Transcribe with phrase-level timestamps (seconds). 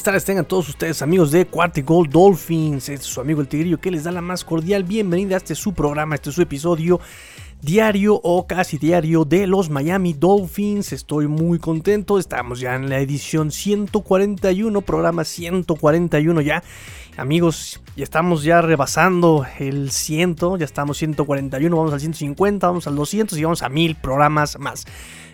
[0.00, 2.88] buenas tardes, tengan todos ustedes amigos de Cuarty Gold Dolphins.
[2.88, 5.54] Este es su amigo el Tigrillo que les da la más cordial bienvenida a este
[5.54, 7.00] su programa, este es su episodio
[7.62, 10.92] diario o casi diario de los Miami Dolphins.
[10.92, 16.62] Estoy muy contento, estamos ya en la edición 141, programa 141 ya.
[17.16, 22.96] Amigos, ya estamos ya rebasando el 100, ya estamos 141, vamos al 150, vamos al
[22.96, 24.86] 200 y vamos a 1000 programas más.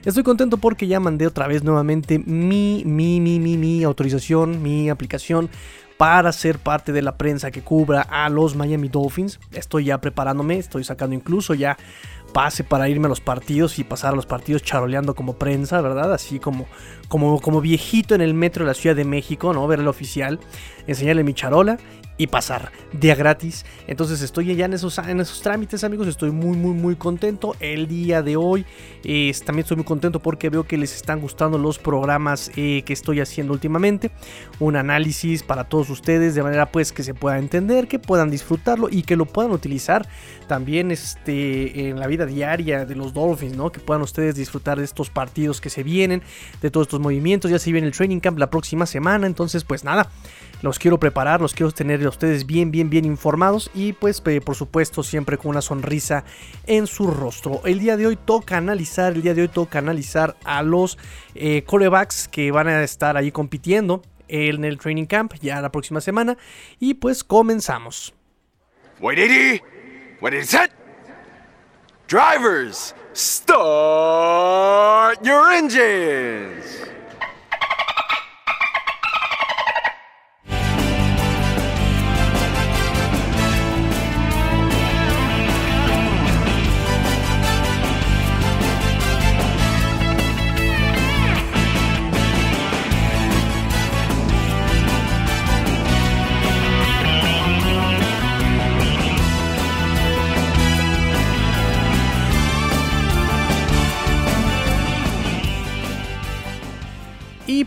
[0.04, 4.88] Estoy contento porque ya mandé otra vez nuevamente mi, mi, mi, mi, mi autorización, mi
[4.88, 5.50] aplicación
[5.96, 9.40] para ser parte de la prensa que cubra a los Miami Dolphins.
[9.52, 11.76] Estoy ya preparándome, estoy sacando incluso ya
[12.32, 16.12] pase para irme a los partidos y pasar a los partidos charoleando como prensa, ¿verdad?
[16.12, 16.66] Así como,
[17.08, 19.66] como, como viejito en el metro de la Ciudad de México, ¿no?
[19.66, 20.38] Ver al oficial,
[20.86, 21.78] enseñarle mi charola
[22.18, 23.64] y pasar día gratis.
[23.86, 26.06] Entonces estoy ya en esos, en esos trámites, amigos.
[26.08, 27.54] Estoy muy, muy, muy contento.
[27.60, 28.64] El día de hoy
[29.44, 33.20] también estoy muy contento porque veo que les están gustando los programas eh, que estoy
[33.20, 34.10] haciendo últimamente.
[34.58, 38.88] Un análisis para todos ustedes de manera pues que se pueda entender, que puedan disfrutarlo
[38.90, 40.08] y que lo puedan utilizar
[40.48, 43.70] también este, en la vida diaria de los Dolphins, ¿no?
[43.72, 46.22] Que puedan ustedes disfrutar de estos partidos que se vienen,
[46.62, 47.50] de todos estos movimientos.
[47.50, 49.26] Ya se viene el training camp la próxima semana.
[49.26, 50.10] Entonces, pues nada
[50.66, 54.56] los quiero preparar, los quiero tener a ustedes bien, bien, bien informados y pues por
[54.56, 56.24] supuesto siempre con una sonrisa
[56.66, 57.60] en su rostro.
[57.64, 60.98] El día de hoy toca analizar, el día de hoy toca analizar a los
[61.36, 61.64] eh,
[62.32, 66.36] que van a estar ahí compitiendo en el training camp ya la próxima semana
[66.80, 68.12] y pues comenzamos.
[72.08, 76.95] Drivers, start your engines.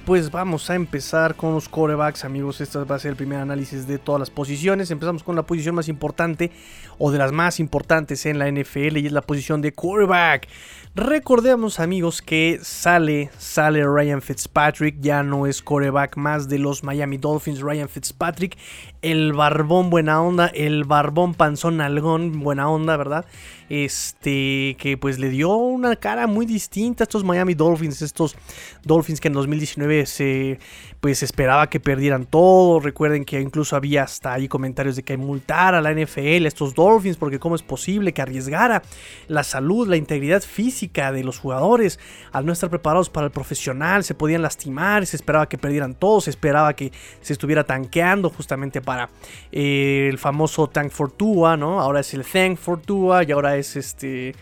[0.09, 2.61] Pues vamos a empezar con los corebacks, amigos.
[2.61, 4.89] Este va a ser el primer análisis de todas las posiciones.
[4.89, 6.49] Empezamos con la posición más importante
[6.97, 10.47] o de las más importantes en la NFL y es la posición de quarterback.
[10.95, 17.17] Recordemos, amigos, que sale, sale Ryan Fitzpatrick, ya no es coreback más de los Miami
[17.17, 17.61] Dolphins.
[17.61, 18.57] Ryan Fitzpatrick,
[19.01, 23.25] el barbón buena onda, el barbón panzón algón buena onda, ¿verdad?
[23.69, 28.35] Este, que pues le dio una cara muy distinta a estos Miami Dolphins, estos
[28.83, 30.59] Dolphins que en 2019 se
[30.99, 32.79] pues esperaba que perdieran todo.
[32.79, 37.17] Recuerden que incluso había hasta ahí comentarios de que multar a la NFL, estos Dolphins,
[37.17, 38.81] porque cómo es posible que arriesgara
[39.27, 41.99] la salud, la integridad física de los jugadores
[42.31, 46.21] al no estar preparados para el profesional, se podían lastimar, se esperaba que perdieran todo,
[46.21, 49.07] se esperaba que se estuviera tanqueando justamente para
[49.51, 51.79] eh, el famoso Tank Fortua, ¿no?
[51.79, 54.33] Ahora es el Thank Fortua y ahora es este...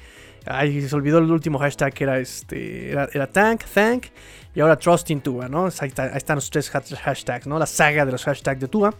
[0.46, 2.92] Ay, se olvidó el último hashtag que era este.
[2.92, 4.06] Era, Tank, Thank
[4.56, 5.66] y ahora Trusting Tua, ¿no?
[5.66, 7.60] Ahí, están los tres hashtags, ¿no?
[7.60, 8.94] La saga de los hashtags de Tua.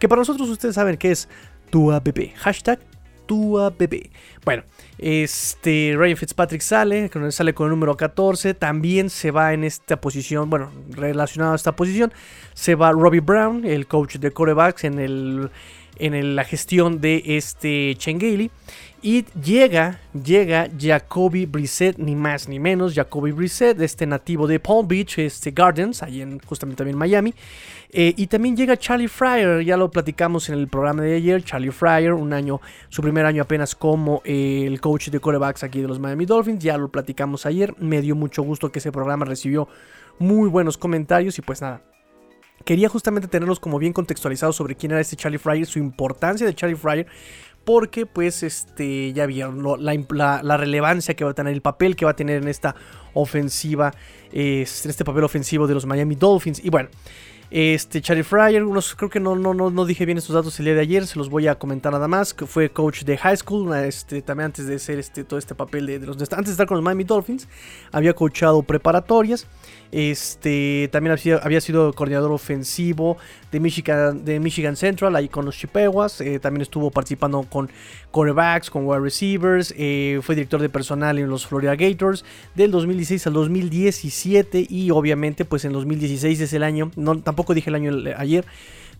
[0.00, 1.28] Que para nosotros ustedes saben que es
[1.70, 2.32] Tua Bebé.
[2.34, 2.80] Hashtag
[3.28, 4.10] Tua Bebé.
[4.44, 4.64] Bueno,
[4.98, 8.54] este Ryan Fitzpatrick sale, sale con el número 14.
[8.54, 12.12] También se va en esta posición, bueno, relacionado a esta posición,
[12.54, 15.50] se va Robbie Brown, el coach de corebacks, en, el,
[15.98, 18.50] en la gestión de este Chengeli.
[19.00, 24.88] Y llega, llega Jacoby Brissett, ni más ni menos, Jacoby Brissett, este nativo de Palm
[24.88, 27.32] Beach, este Gardens, ahí en, justamente también Miami.
[27.90, 31.70] Eh, y también llega Charlie Fryer, ya lo platicamos en el programa de ayer, Charlie
[31.70, 32.60] Fryer, un año,
[32.90, 36.62] su primer año apenas como eh, el coach de corebacks aquí de los Miami Dolphins,
[36.62, 39.68] ya lo platicamos ayer, me dio mucho gusto que ese programa recibió
[40.18, 41.80] muy buenos comentarios y pues nada,
[42.66, 46.54] quería justamente tenerlos como bien contextualizados sobre quién era este Charlie Fryer, su importancia de
[46.54, 47.06] Charlie Fryer,
[47.64, 52.10] porque pues este ya vieron la, relevancia que va a tener, el papel que va
[52.10, 52.74] a tener en esta
[53.14, 53.94] ofensiva,
[54.32, 56.64] en este papel ofensivo de los Miami Dolphins.
[56.64, 56.88] Y bueno,
[57.50, 60.66] este Charlie Fryer, unos, creo que no, no, no, no, dije bien estos datos el
[60.66, 63.74] día de ayer, se los voy a comentar nada más, fue coach de high school,
[63.74, 66.76] este, también antes de ser este, todo este papel de, los, antes de estar con
[66.76, 67.48] los Miami Dolphins,
[67.92, 69.46] había coachado preparatorias.
[69.90, 73.16] Este, también había, sido coordinador ofensivo
[73.50, 76.20] de Michigan, de Michigan Central, ahí con los Chippewas.
[76.20, 77.70] Eh, también estuvo participando con
[78.10, 79.72] quarterbacks, con wide receivers.
[79.76, 82.24] Eh, fue director de personal en los Florida Gators
[82.54, 84.66] del 2016 al 2017.
[84.68, 86.90] Y obviamente, pues en 2016 es el año,
[87.24, 88.44] tampoco dije el año ayer.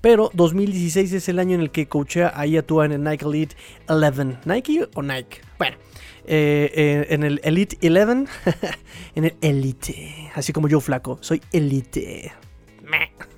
[0.00, 3.56] Pero 2016 es el año en el que coachea ahí actúa en el Nike Elite
[3.88, 4.38] 11.
[4.44, 5.40] ¿Nike o Nike?
[5.58, 5.76] Bueno,
[6.24, 8.30] eh, eh, en el Elite 11,
[9.16, 12.32] en el Elite, así como yo flaco, soy Elite.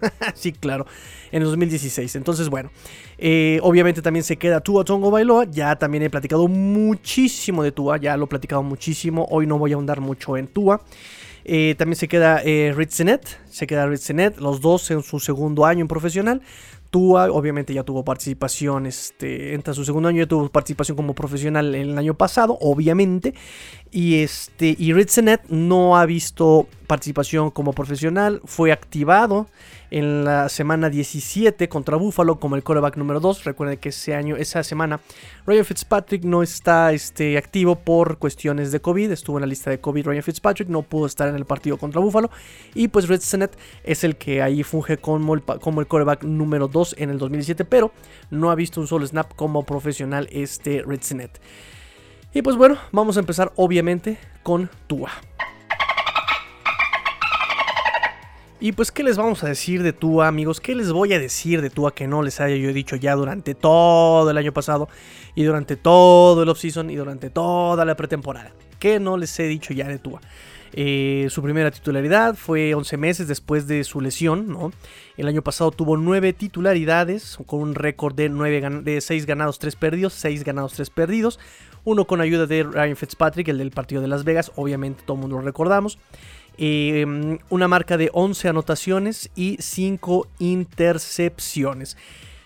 [0.34, 0.86] sí, claro,
[1.32, 2.16] en el 2016.
[2.16, 2.70] Entonces, bueno,
[3.18, 5.44] eh, obviamente también se queda Tua Tongo Bailoa.
[5.50, 9.26] Ya también he platicado muchísimo de Tua, ya lo he platicado muchísimo.
[9.30, 10.82] Hoy no voy a ahondar mucho en Tua.
[11.44, 15.82] Eh, también se queda eh, Ritzenet, se queda Ritzenet, los dos en su segundo año
[15.82, 16.42] en profesional.
[16.90, 21.72] Tua, obviamente ya tuvo participación, este, entra su segundo año, ya tuvo participación como profesional
[21.74, 23.34] el año pasado, obviamente.
[23.92, 29.46] Y este, y Ritzenet no ha visto participación como profesional, fue activado
[29.90, 33.44] en la semana 17 contra Buffalo como el coreback número 2.
[33.44, 35.00] Recuerden que ese año, esa semana,
[35.46, 39.10] Ryan Fitzpatrick no está este, activo por cuestiones de COVID.
[39.10, 42.00] Estuvo en la lista de COVID Ryan Fitzpatrick, no pudo estar en el partido contra
[42.00, 42.30] Buffalo.
[42.74, 46.68] Y pues Red Sennett es el que ahí funge como el, como el coreback número
[46.68, 47.92] 2 en el 2017, pero
[48.30, 51.40] no ha visto un solo snap como profesional este Red Sennett.
[52.32, 55.10] Y pues bueno, vamos a empezar obviamente con Tua.
[58.62, 60.60] Y pues, ¿qué les vamos a decir de Tua, amigos?
[60.60, 63.54] ¿Qué les voy a decir de Tua que no les haya yo dicho ya durante
[63.54, 64.86] todo el año pasado
[65.34, 68.52] y durante todo el offseason y durante toda la pretemporada?
[68.78, 70.20] ¿Qué no les he dicho ya de Tua?
[70.74, 74.72] Eh, su primera titularidad fue 11 meses después de su lesión, ¿no?
[75.16, 79.74] El año pasado tuvo 9 titularidades con un récord de, 9 de 6 ganados, 3
[79.76, 81.40] perdidos, 6 ganados, 3 perdidos.
[81.82, 85.22] Uno con ayuda de Ryan Fitzpatrick, el del partido de Las Vegas, obviamente todo el
[85.22, 85.98] mundo lo recordamos.
[86.58, 91.96] Em, una marca de 11 anotaciones y 5 intercepciones.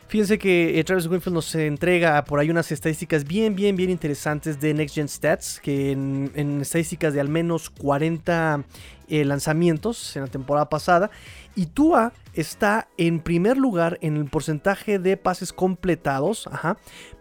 [0.06, 4.60] Fíjense que eh, Travis Winfield nos entrega por ahí unas estadísticas bien, bien, bien interesantes
[4.60, 8.62] de Next Gen Stats, que en, estadísticas de al menos 40
[9.08, 11.10] eh, lanzamientos en la temporada pasada.
[11.56, 16.48] Y Tua está en primer lugar en el porcentaje de pases completados,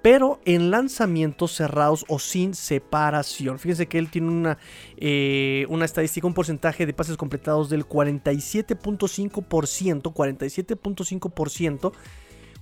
[0.01, 3.60] pero en lanzamientos cerrados o sin separación.
[3.60, 4.57] Fíjense que él tiene una,
[4.98, 11.94] eh, una estadística, un porcentaje de pases completados del 47.5%, 47.5%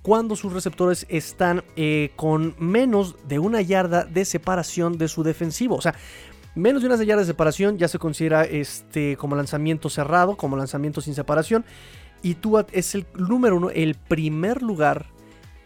[0.01, 5.75] cuando sus receptores están eh, con menos de una yarda de separación de su defensivo.
[5.75, 5.95] O sea,
[6.55, 11.01] menos de una yarda de separación ya se considera este, como lanzamiento cerrado, como lanzamiento
[11.01, 11.65] sin separación.
[12.23, 15.07] Y Tua es el número uno, el primer lugar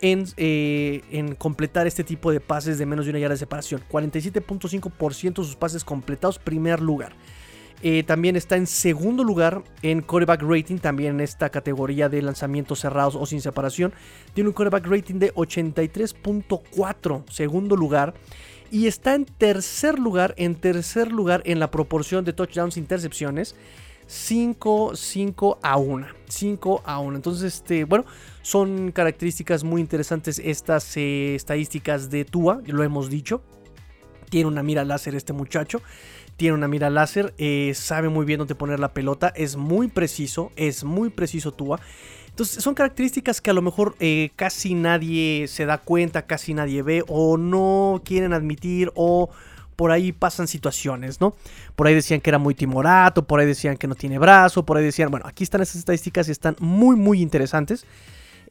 [0.01, 3.81] en, eh, en, completar este tipo de pases de menos de una yarda de separación.
[3.89, 7.13] 47.5% de sus pases completados, primer lugar.
[7.81, 12.79] Eh, también está en segundo lugar en quarterback rating, también en esta categoría de lanzamientos
[12.79, 13.93] cerrados o sin separación.
[14.33, 18.13] Tiene un quarterback rating de 83.4, segundo lugar.
[18.71, 23.55] Y está en tercer lugar, en tercer lugar en la proporción de touchdowns e intercepciones.
[24.07, 26.07] 5, 5 a 1.
[26.27, 27.15] 5 a 1.
[27.15, 28.05] Entonces, este, bueno,
[28.41, 33.41] son características muy interesantes estas eh, estadísticas de Tua, lo hemos dicho.
[34.29, 35.81] Tiene una mira láser este muchacho
[36.37, 40.51] tiene una mira láser, eh, sabe muy bien dónde poner la pelota, es muy preciso,
[40.55, 41.79] es muy preciso Tua.
[42.29, 46.81] Entonces son características que a lo mejor eh, casi nadie se da cuenta, casi nadie
[46.81, 49.29] ve o no quieren admitir o
[49.75, 51.35] por ahí pasan situaciones, ¿no?
[51.75, 54.77] Por ahí decían que era muy timorato, por ahí decían que no tiene brazo, por
[54.77, 57.85] ahí decían, bueno, aquí están esas estadísticas y están muy, muy interesantes.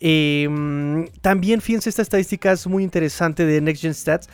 [0.00, 4.28] Em, también fíjense, esta estadística es muy interesante de Next Gen Stats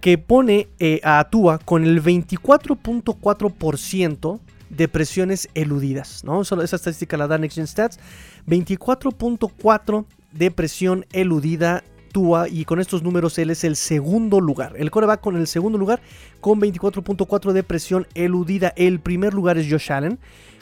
[0.00, 6.42] que pone eh, a Tua con el 24.4% de presiones eludidas, ¿no?
[6.42, 7.98] esa estadística la da Next Stats.
[8.46, 14.72] 24.4 de presión eludida Tua y con estos números él es el segundo lugar.
[14.76, 16.00] El core va con el segundo lugar
[16.40, 18.72] con 24.4 de presión eludida.
[18.76, 20.18] El primer lugar es Josh Allen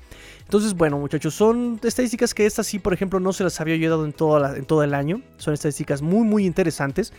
[0.47, 4.05] Entonces, bueno, muchachos, son estadísticas que estas sí, por ejemplo, no se las había ayudado
[4.05, 4.15] en,
[4.55, 5.21] en todo el año.
[5.35, 7.11] Son estadísticas muy, muy interesantes.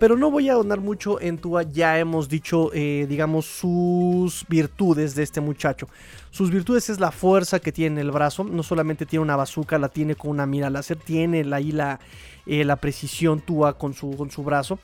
[0.00, 5.14] Pero no voy a ahondar mucho en Tua, ya hemos dicho, eh, digamos, sus virtudes
[5.14, 5.88] de este muchacho.
[6.30, 9.78] Sus virtudes es la fuerza que tiene en el brazo, no solamente tiene una bazuca,
[9.78, 12.00] la tiene con una mira láser, tiene ahí la,
[12.46, 14.78] eh, la precisión Tua con su, con su brazo.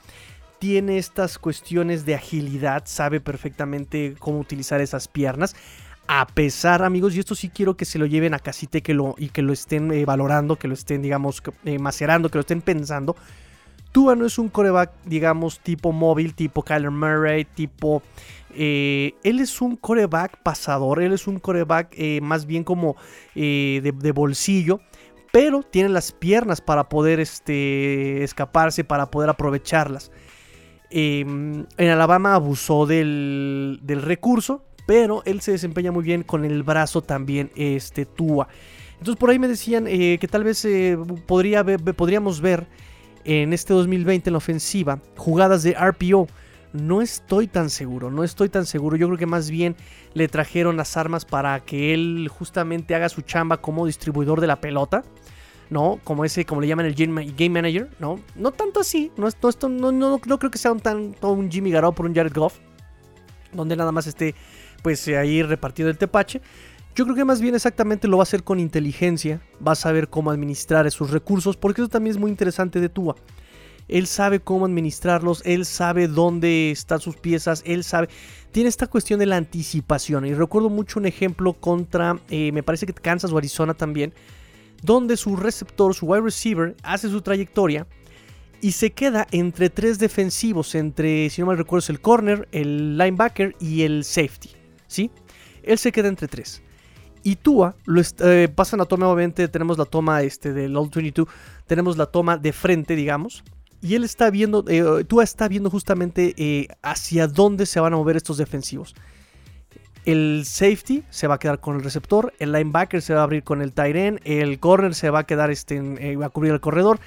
[0.59, 5.57] Tiene estas cuestiones de agilidad, sabe perfectamente cómo utilizar esas piernas
[6.09, 8.95] a pesar, amigos, y esto sí quiero que se lo lleven a casita y que
[8.95, 11.43] lo, y que lo estén eh, valorando, que lo estén, digamos,
[11.81, 13.17] macerando, que lo estén pensando.
[13.97, 18.03] Tua no es un coreback, digamos, tipo móvil, tipo Kyler Murray, tipo...
[18.55, 22.97] Eh, él es un coreback pasador, él es un coreback eh, más bien como
[23.35, 24.81] eh, de, bolsillo,
[25.33, 30.13] pero tiene las piernas para poder este, escaparse, para poder aprovecharlas.
[30.91, 36.63] Em, en Alabama abusó del, del recurso, pero él se desempeña muy bien con el
[36.65, 38.47] brazo también, este Tua.
[38.99, 40.69] Entonces por ahí me decían que tal vez
[41.27, 42.67] podría podríamos ver
[43.27, 46.29] en este 2020 en la ofensiva jugadas de RPO.
[46.73, 48.97] No estoy tan seguro, no estoy tan seguro.
[48.97, 49.77] Yo creo que más bien
[50.15, 54.61] le trajeron las armas para que él justamente haga su chamba como distribuidor de la
[54.61, 55.03] pelota.
[55.69, 55.99] ¿no?
[56.05, 58.21] Como ese, como le llaman el Game Manager, ¿no?
[58.37, 59.29] No tanto así, no,
[59.69, 62.59] no, no, no creo que sea un, tan, un Jimmy Garoppolo, un Jared Goff,
[63.53, 64.37] donde nada más esté,
[64.83, 66.41] pues ahí repartido el tepache.
[66.97, 70.09] Yo creo que más bien exactamente lo va a hacer con inteligencia, va a saber
[70.09, 73.17] cómo administrar esos recursos, porque eso también es muy interesante de Tua.
[73.87, 78.09] Él sabe cómo administrarlos, él sabe dónde están sus piezas, él sabe.
[78.51, 80.25] Tiene esta cuestión de la anticipación.
[80.25, 84.15] Y recuerdo mucho un ejemplo contra, eh, me parece que Kansas o Arizona también,
[84.83, 87.87] donde su receptor, su wide receiver, hace su trayectoria
[88.63, 92.97] y se queda entre tres defensivos, entre, si no mal recuerdo, es el corner, el
[92.97, 94.49] linebacker y el safety.
[94.87, 95.11] ¿Sí?
[95.63, 96.63] Él se queda entre tres.
[97.27, 101.27] Y Tua, lo eh, pasan la toma, obviamente tenemos la toma este, del All 22,
[101.67, 103.43] tenemos la toma de frente, digamos.
[103.83, 107.97] Y él está viendo, eh, Tua está viendo justamente eh, hacia dónde se van a
[107.97, 108.95] mover estos defensivos.
[110.05, 113.43] El safety se va a quedar con el receptor, el linebacker se va a abrir
[113.43, 116.53] con el tight end, el corner se va a quedar este, eh, va a cubrir
[116.53, 117.01] el corredor.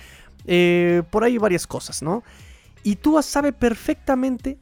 [1.11, 2.23] por ahí varias cosas, ¿no?
[2.83, 4.57] Y Tua sabe perfectamente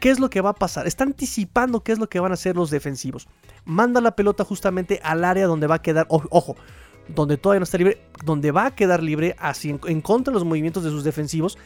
[0.00, 0.88] qué es lo que va a pasar.
[0.88, 3.28] Está anticipando qué es lo que van a hacer los defensivos.
[3.68, 6.06] Manda la pelota justamente al área donde va a quedar.
[6.08, 6.56] ojo,
[7.08, 10.44] donde todavía no está libre, donde va a quedar libre, así en, contra de los
[10.44, 11.58] movimientos de sus defensivos,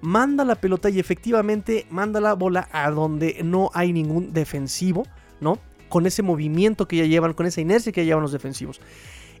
[0.00, 5.04] manda la pelota y efectivamente manda la bola a donde no hay ningún defensivo,
[5.40, 5.58] ¿no?
[5.88, 8.80] Con ese movimiento que ya llevan, con esa inercia que ya llevan los defensivos.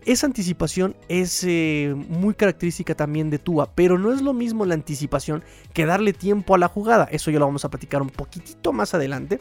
[0.06, 4.74] Esa anticipación es eh, muy característica también de Tua, pero no es lo mismo la
[4.74, 5.42] anticipación
[5.72, 7.08] que darle tiempo a la jugada.
[7.10, 9.40] Eso ya lo vamos a platicar un poquitito más adelante.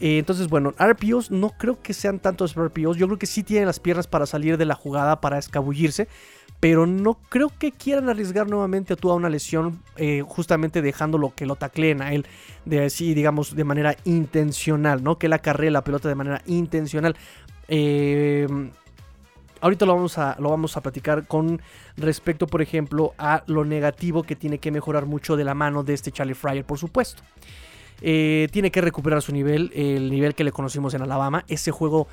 [0.00, 2.96] Eh, entonces, bueno, RPOs no creo que sean tantos RPOs.
[2.96, 6.08] Yo creo que sí tienen las piernas para salir de la jugada, para escabullirse.
[6.60, 11.46] Pero no creo que quieran arriesgar nuevamente a toda una lesión, eh, justamente dejándolo que
[11.46, 12.26] lo tacleen a él,
[12.64, 15.18] de así, digamos, de manera intencional, ¿no?
[15.18, 17.16] Que él acarree la pelota de manera intencional.
[17.68, 18.48] Eh,
[19.60, 21.62] ahorita lo vamos, a, lo vamos a platicar con
[21.96, 25.94] respecto, por ejemplo, a lo negativo que tiene que mejorar mucho de la mano de
[25.94, 27.22] este Charlie Fryer, por supuesto.
[28.00, 31.44] Eh, tiene que recuperar su nivel, el nivel que le conocimos en Alabama.
[31.48, 32.08] Ese juego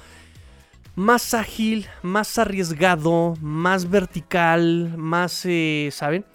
[0.95, 6.25] más ágil, más arriesgado, más vertical, más, eh, ¿saben?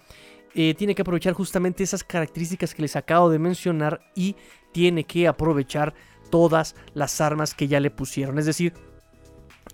[0.55, 4.37] Eh, tiene que aprovechar justamente esas características que les acabo de mencionar y
[4.73, 5.95] tiene que aprovechar
[6.31, 8.39] todas las armas que ya le pusieron.
[8.39, 8.75] Es decir,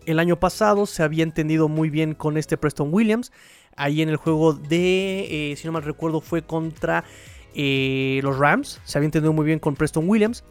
[0.06, 3.32] el año pasado se había entendido muy bien con este Preston Williams.
[3.76, 7.04] Ahí en el juego de, si no mal recuerdo, fue contra
[7.56, 8.80] eh, los Rams.
[8.84, 10.44] Se había entendido muy bien con Preston Williams.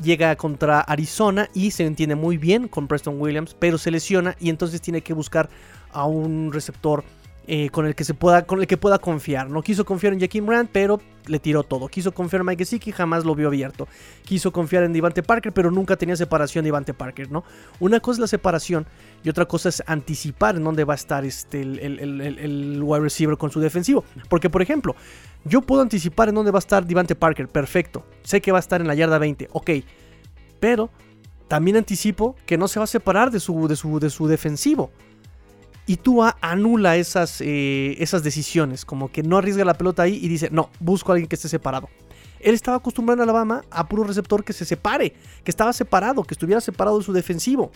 [0.00, 4.50] Llega contra Arizona y se entiende muy bien con Preston Williams, pero se lesiona y
[4.50, 5.48] entonces tiene que buscar
[5.92, 7.04] a un receptor
[7.46, 9.50] eh, con el que se pueda, con el que pueda confiar.
[9.50, 11.88] No quiso confiar en Jaquim Brandt, pero le tiró todo.
[11.88, 13.86] Quiso confiar en Mike Gesicki, jamás lo vio abierto.
[14.24, 17.44] Quiso confiar en Devante Parker, pero nunca tenía separación de Devante Parker, ¿no?
[17.80, 18.86] Una cosa es la separación
[19.22, 23.36] y otra cosa es anticipar en dónde va a estar este, el, el, wide receiver
[23.36, 24.04] con su defensivo.
[24.30, 24.96] Porque, por ejemplo,
[25.44, 28.06] yo puedo anticipar en dónde va a estar Devante Parker, perfecto.
[28.22, 29.70] Sé que va a estar en la yarda 20, ok.
[30.60, 30.90] Pero
[31.48, 34.90] también anticipo que no se va a separar de su, de su, de su defensivo.
[35.86, 40.28] Y Tua anula esas, eh, esas decisiones, como que no arriesga la pelota ahí y
[40.28, 41.88] dice, no, busco a alguien que esté separado.
[42.44, 46.34] Él estaba acostumbrado en Alabama a puro receptor que se separe, que estaba separado, que
[46.34, 47.72] estuviera separado de su defensivo.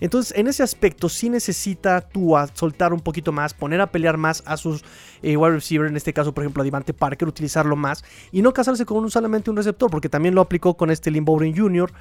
[0.00, 4.42] Entonces, en ese aspecto, sí necesita Tua soltar un poquito más, poner a pelear más
[4.44, 4.82] a sus
[5.22, 8.52] eh, wide receivers, en este caso, por ejemplo, a Devante Parker, utilizarlo más y no
[8.52, 11.92] casarse con un, solamente un receptor, porque también lo aplicó con este Lynn Bowden Jr.,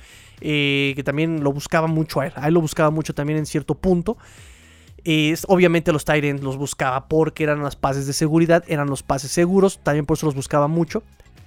[0.41, 2.33] eh, que también lo buscaba mucho a él.
[2.35, 4.17] A él lo buscaba mucho también en cierto punto
[5.47, 9.79] obviamente los Tyrants los buscaba porque eran las pases de seguridad, eran los pases seguros,
[9.81, 11.03] también por eso los buscaba mucho.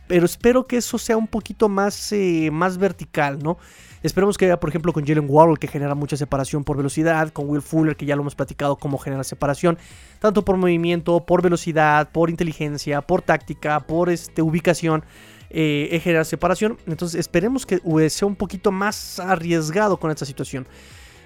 [0.06, 3.58] Pero espero que eso sea un poquito más, eh, más vertical, ¿no?
[4.02, 7.62] Esperemos que, por ejemplo, con Jalen Warhol, que genera mucha separación por velocidad, con Will
[7.62, 9.78] Fuller, que ya lo hemos platicado cómo genera separación,
[10.18, 15.04] tanto por movimiento, por velocidad, por inteligencia, por táctica, por este, ubicación,
[15.50, 16.76] eh, genera separación.
[16.86, 20.66] Entonces esperemos que sea un poquito más arriesgado con esta situación.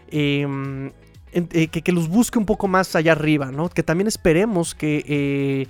[0.09, 0.93] Eh,
[1.35, 3.69] eh, que, los busque un poco más allá arriba, ¿no?
[3.69, 5.67] Que también esperemos que eh,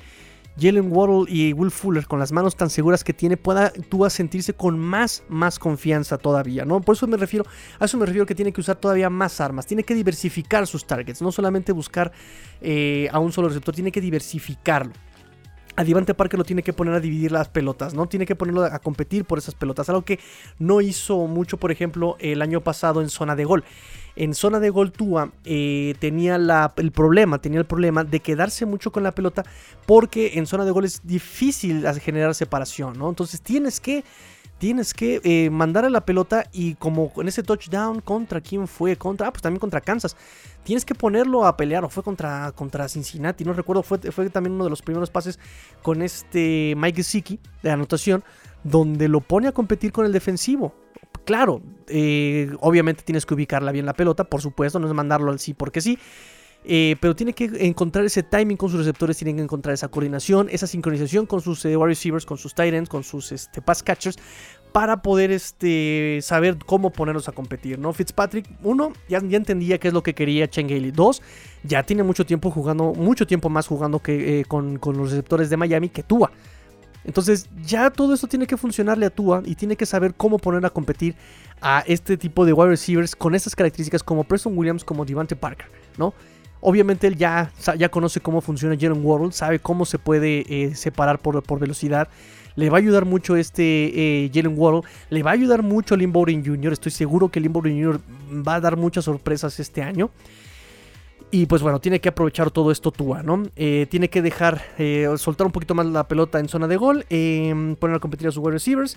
[0.61, 4.11] Jalen Waddle y Will Fuller, con las manos tan seguras que tiene, pueda tú a
[4.11, 6.81] sentirse con más, más confianza todavía, ¿no?
[6.81, 7.47] Por eso me refiero,
[7.79, 10.87] a eso me refiero que tiene que usar todavía más armas, tiene que diversificar sus
[10.87, 12.13] targets, no solamente buscar
[12.61, 14.93] eh, a un solo receptor, tiene que diversificarlo.
[15.77, 18.07] a Parker lo tiene que poner a dividir las pelotas, ¿no?
[18.07, 19.89] Tiene que ponerlo a competir por esas pelotas.
[19.89, 20.21] Algo que
[20.59, 23.65] no hizo mucho, por ejemplo, el año pasado en zona de gol.
[24.17, 28.93] En zona de gol Tua eh, tenía el problema, tenía el problema de quedarse mucho
[28.93, 29.45] con la pelota
[29.87, 33.09] porque en zona de gol es difícil generar separación, ¿no?
[33.09, 34.05] Entonces tienes que
[34.59, 38.97] tienes que eh, mandar a la pelota y como en ese touchdown contra quién fue,
[38.97, 40.17] contra, ah, pues también contra Kansas,
[40.63, 44.55] tienes que ponerlo a pelear o fue contra, contra Cincinnati, no recuerdo, fue, fue también
[44.55, 45.39] uno de los primeros pases
[45.83, 48.25] con este Mike Gesicki de anotación,
[48.63, 50.84] donde lo pone a competir con el defensivo.
[51.25, 55.39] Claro, eh, obviamente tienes que ubicarla bien la pelota, por supuesto, no es mandarlo al
[55.39, 55.99] sí porque sí.
[56.67, 60.49] Eh, pero tiene que encontrar ese timing con sus receptores, tienen que encontrar esa coordinación,
[60.51, 63.83] esa sincronización con sus eh, wide receivers, con sus tight ends, con sus este, pass
[63.83, 64.17] catchers,
[64.73, 67.93] para poder este, saber cómo ponerlos a competir, ¿no?
[67.93, 71.21] Fitzpatrick, uno, ya, entendía qué es lo que quería Chen Dos,
[71.65, 75.59] ya tiene mucho tiempo jugando, mucho tiempo más jugando que, con, con, los receptores de
[75.59, 76.33] Miami que Tua.
[77.05, 80.65] Entonces ya todo esto tiene que funcionarle a Tua y tiene que saber cómo poner
[80.65, 81.15] a competir
[81.61, 85.67] a este tipo de wide receivers con estas características como Preston Williams, como Devante Parker,
[85.97, 86.15] ¿no?
[86.67, 91.19] Obviamente él ya, ya conoce cómo funciona Jalen World, sabe cómo se puede eh, separar
[91.19, 92.09] por, por, velocidad.
[92.57, 94.81] Le va a ayudar mucho este eh, Jalen Waddle.
[95.11, 96.73] Le va a ayudar mucho Lynn Bowden Jr.
[96.73, 98.01] Estoy seguro que Lynn Bowden Jr.
[98.47, 100.11] va a dar muchas sorpresas este año.
[101.35, 103.43] Y pues bueno, tiene que aprovechar todo esto Tua, ¿no?
[103.57, 104.63] Eh, tiene que dejar,
[105.19, 108.31] soltar un poquito más la pelota en zona de gol, em, poner a competir a
[108.31, 108.97] sus wide receivers.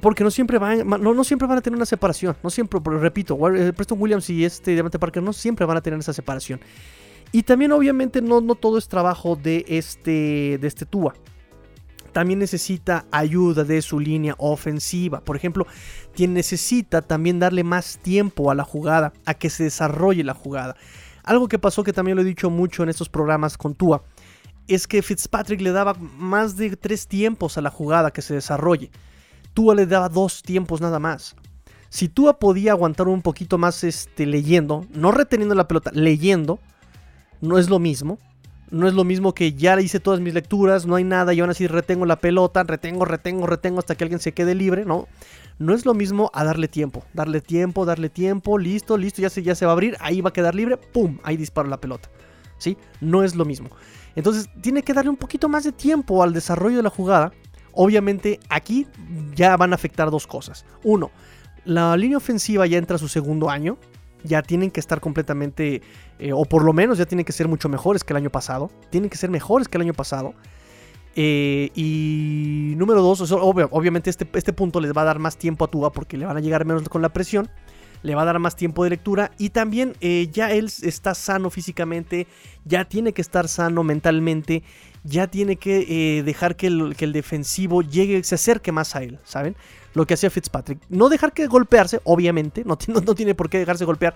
[0.00, 2.36] Porque no siempre, van, no, no, siempre van a tener una separación.
[2.44, 5.98] No siempre, repito, eh, Preston Williams y este Diamante Parker no siempre van a tener
[5.98, 6.60] esa separación.
[7.32, 11.14] Y también, obviamente, no, no todo es trabajo de este, de este Tua.
[12.12, 15.20] También necesita ayuda de su línea ofensiva.
[15.20, 15.66] Por ejemplo,
[16.14, 20.76] quien necesita también darle más tiempo a la jugada, a que se desarrolle la jugada.
[21.26, 24.04] Algo que pasó que también lo he dicho mucho en estos programas con Tua,
[24.68, 28.90] es que Fitzpatrick le daba más de tres tiempos a la jugada que se desarrolle.
[29.52, 31.34] Tua le daba dos tiempos nada más.
[31.88, 36.60] Si Tua podía aguantar un poquito más este, leyendo, no reteniendo la pelota, leyendo,
[37.40, 38.18] no es lo mismo.
[38.70, 41.50] No es lo mismo que ya hice todas mis lecturas, no hay nada y aún
[41.50, 45.06] así retengo la pelota, retengo, retengo, retengo hasta que alguien se quede libre, ¿no?
[45.58, 49.42] No es lo mismo a darle tiempo, darle tiempo, darle tiempo, listo, listo, ya se,
[49.42, 51.18] ya se va a abrir, ahí va a quedar libre, ¡pum!
[51.22, 52.10] Ahí disparo la pelota,
[52.58, 52.76] ¿sí?
[53.00, 53.70] No es lo mismo.
[54.16, 57.32] Entonces tiene que darle un poquito más de tiempo al desarrollo de la jugada
[57.76, 58.86] Obviamente aquí
[59.34, 60.64] ya van a afectar dos cosas.
[60.82, 61.10] Uno,
[61.66, 63.76] la línea ofensiva ya entra a su segundo año.
[64.26, 65.82] Ya tienen que estar completamente,
[66.18, 68.70] eh, o por lo menos ya tienen que ser mucho mejores que el año pasado.
[68.90, 70.34] Tienen que ser mejores que el año pasado.
[71.14, 75.68] Eh, y número dos, obviamente este, este punto les va a dar más tiempo a
[75.68, 77.48] Tua porque le van a llegar menos con la presión
[78.02, 81.48] le va a dar más tiempo de lectura y también eh, ya él está sano
[81.48, 82.26] físicamente,
[82.64, 84.62] ya tiene que estar sano mentalmente,
[85.02, 89.56] ya tiene que dejar que el, defensivo llegue, se acerque más a él, ¿saben?
[89.96, 90.78] Lo que hacía Fitzpatrick.
[90.90, 94.14] No dejar que golpearse, obviamente, no, no, tiene por qué dejarse golpear,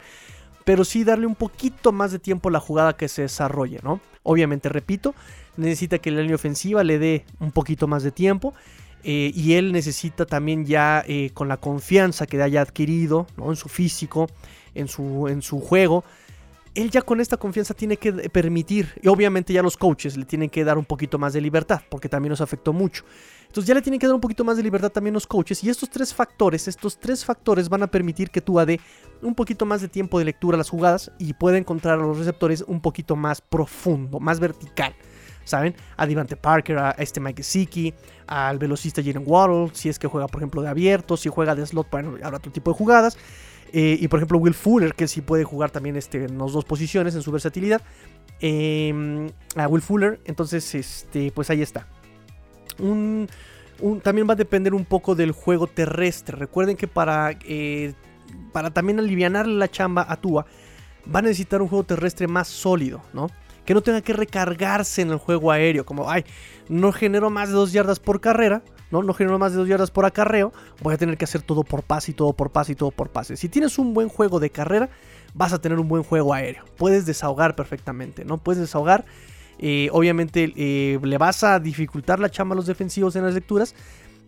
[0.67, 3.99] pero sí darle un poquito más de tiempo a la jugada que se desarrolle, ¿no?
[4.23, 5.15] Obviamente, repito,
[5.57, 8.53] necesita que la línea ofensiva le dé un poquito más de tiempo.
[9.03, 13.71] Eh, y él necesita también ya eh, con la confianza que haya adquirido en su
[13.71, 14.29] físico,
[14.75, 16.05] en su, en su juego,
[16.75, 20.51] él ya con esta confianza tiene que permitir, y obviamente ya los coaches le tienen
[20.51, 23.05] que dar un poquito más de libertad, porque también nos afectó mucho.
[23.51, 25.71] Entonces ya le tienen que dar un poquito más de libertad también los coaches, y
[25.71, 28.79] estos tres factores, estos tres factores van a permitir que tú dé
[29.23, 32.17] un poquito más de tiempo de lectura a las jugadas y pueda encontrar a los
[32.17, 34.95] receptores un poquito más profundo, más vertical.
[35.45, 35.75] ¿saben?
[35.97, 37.93] A Divante Parker, a este Mike Gesicki,
[38.29, 41.67] al velocista Jalen Waddle, si es que juega, por ejemplo, de abierto, si juega de
[41.67, 43.19] slot, para habrá otro tipo de jugadas.
[43.73, 46.65] Eh, y por ejemplo, Will Fuller, que sí puede jugar también este, en las dos
[46.65, 47.83] posiciones en su versatilidad.
[48.41, 51.89] Em, a Will Fuller, entonces, este, pues ahí está.
[54.03, 56.37] También va a depender un poco del juego terrestre.
[56.37, 57.95] Recuerden que para, eh,
[58.53, 60.45] para también aliviar la chamba a va
[61.19, 63.29] a necesitar un juego terrestre más sólido, ¿no?
[63.71, 66.25] que no tenga que recargarse en el juego aéreo, como, ay,
[66.69, 69.03] no genero más de dos yardas por carrera, ¿no?
[69.03, 71.85] No genero más de dos yardas por acarreo, voy a tener que hacer todo por
[71.85, 73.37] pase y todo por pase y todo por pase.
[73.37, 74.91] Si tienes un buen juego de carrera,
[75.35, 76.65] vas a tener un buen juego aéreo.
[76.77, 78.39] Puedes desahogar perfectamente, ¿no?
[78.39, 79.05] Puedes desahogar.
[79.63, 83.75] Eh, obviamente eh, le vas a dificultar la chamba a los defensivos en las lecturas,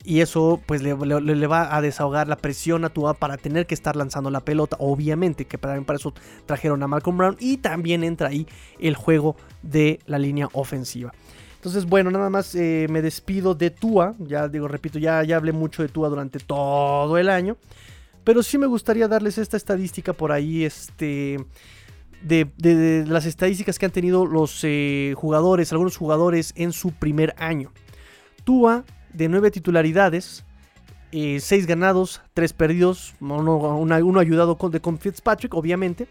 [0.05, 3.95] y eso pues le, va a desahogar la presión a Tua para tener que estar
[3.95, 4.77] lanzando la pelota.
[4.81, 6.13] Obviamente que para, eso
[6.45, 8.47] trajeron a Malcolm Brown y también entra ahí
[8.81, 11.13] el juego de la línea ofensiva.
[11.55, 14.17] Entonces, bueno, nada más eh, me despido de Tua.
[14.19, 17.57] Ya digo, repito, ya, ya hablé mucho de Tua durante todo el año.
[18.25, 20.65] Pero sí me gustaría darles esta estadística por ahí.
[20.65, 21.39] Este.
[22.23, 26.93] De, de- de las estadísticas que han tenido los eh, jugadores, algunos jugadores en su
[26.93, 27.73] primer año.
[28.45, 30.45] Tua, de 9 titularidades,
[31.13, 36.09] 6 ganados, 3 perdidos, uno, una- uno ayudado con, de, con Fitzpatrick, obviamente.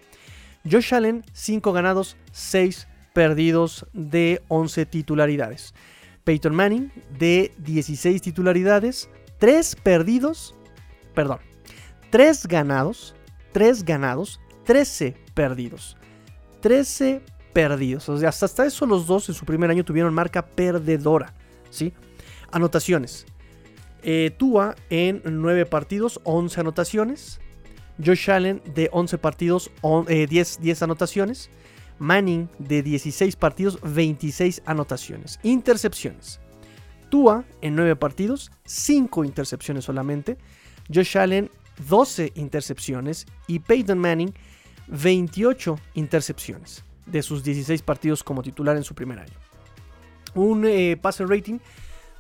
[0.69, 5.73] Josh Allen, 5 ganados, 6 perdidos de 11 titularidades.
[6.23, 10.53] Peyton Manning, de 16 titularidades, 3 perdidos,
[11.15, 11.39] perdón,
[12.11, 13.15] 3 ganados,
[13.53, 15.97] 3 ganados, 13 perdidos.
[16.61, 17.21] 13
[17.53, 18.07] perdidos.
[18.09, 21.33] O sea, hasta, hasta eso los dos en su primer año tuvieron marca perdedora.
[21.69, 21.93] ¿sí?
[22.51, 23.25] Anotaciones.
[24.03, 27.39] Eh, Tua en 9 partidos, 11 anotaciones.
[28.03, 31.49] Josh Allen de 11 partidos, on- eh, 10, 10 anotaciones.
[31.99, 35.39] Manning de 16 partidos, 26 anotaciones.
[35.43, 36.39] Intercepciones.
[37.09, 40.37] Tua en 9 partidos, 5 intercepciones solamente.
[40.91, 41.51] Josh Allen
[41.87, 44.33] 12 intercepciones y Peyton Manning
[44.91, 49.33] 28 intercepciones de sus 16 partidos como titular en su primer año.
[50.35, 51.59] Un eh, passer rating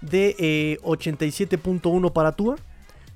[0.01, 2.55] de eh, 87.1 para Tua,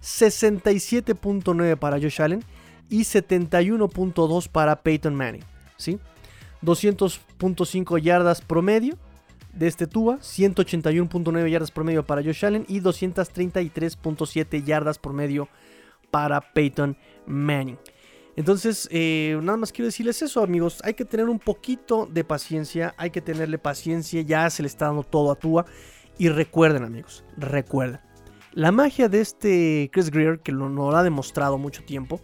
[0.02, 2.44] 67.9 para Josh Allen
[2.90, 5.44] y 71.2 para Peyton Manning.
[5.78, 6.00] ¿sí?
[6.62, 8.98] 200.5 yardas promedio
[9.54, 15.48] de este Tua, 181.9 yardas promedio para Josh Allen y 233.7 yardas promedio
[16.12, 17.78] para Peyton Manning.
[18.36, 20.80] Entonces, eh, nada más quiero decirles eso, amigos.
[20.84, 22.94] Hay que tener un poquito de paciencia.
[22.98, 24.22] Hay que tenerle paciencia.
[24.22, 25.66] Ya se le está dando todo a Tua.
[26.18, 28.00] Y recuerden, amigos, recuerden.
[28.52, 32.22] La magia de este Chris Greer, que lo, lo ha demostrado mucho tiempo,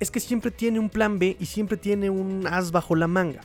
[0.00, 3.40] es que siempre tiene un plan B y siempre tiene un as bajo la manga.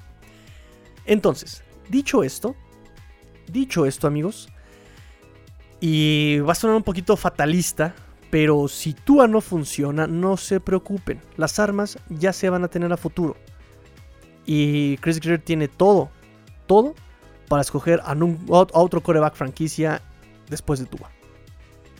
[1.06, 2.56] Entonces, dicho esto,
[3.48, 4.50] dicho esto, amigos,
[5.80, 7.96] y va a sonar un poquito fatalista,
[8.32, 11.22] pero si Tua no funciona, no se preocupen.
[11.38, 13.36] Las armas ya se van a tener a futuro.
[14.46, 16.10] Y Chris Greer tiene todo,
[16.66, 16.96] todo
[17.48, 20.02] para escoger a, un- a otro coreback franquicia
[20.50, 21.12] después de Tua.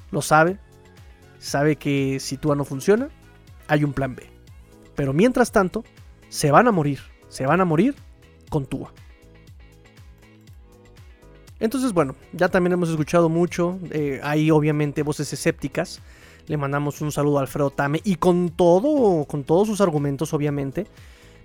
[0.10, 0.58] Lo sabe.
[1.38, 3.10] Sabe que si Tua no funciona,
[3.68, 4.30] hay un plan B.
[4.96, 5.84] Pero mientras tanto,
[6.30, 7.00] se van a morir.
[7.30, 7.96] Se van a morir
[8.50, 8.94] con Tua.
[11.62, 13.78] Entonces, bueno, ya también hemos escuchado mucho.
[13.92, 16.02] eh, hay obviamente voces escépticas.
[16.48, 18.02] Le mandamos un saludo a Alfredo Tame.
[18.04, 20.88] Y con todo, con todos sus argumentos, obviamente.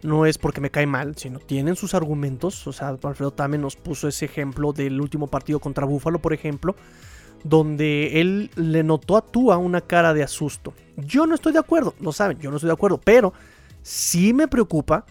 [0.02, 2.66] No es porque me cae mal, sino tienen sus argumentos.
[2.66, 6.76] O sea, Alfredo Tame nos puso ese ejemplo del último partido contra Búfalo, por ejemplo.
[7.44, 10.72] Donde él le notó a Tua una cara de asusto.
[10.96, 12.98] Yo no estoy de acuerdo, lo saben, yo no estoy de acuerdo.
[13.04, 13.34] Pero
[13.82, 15.04] sí me preocupa,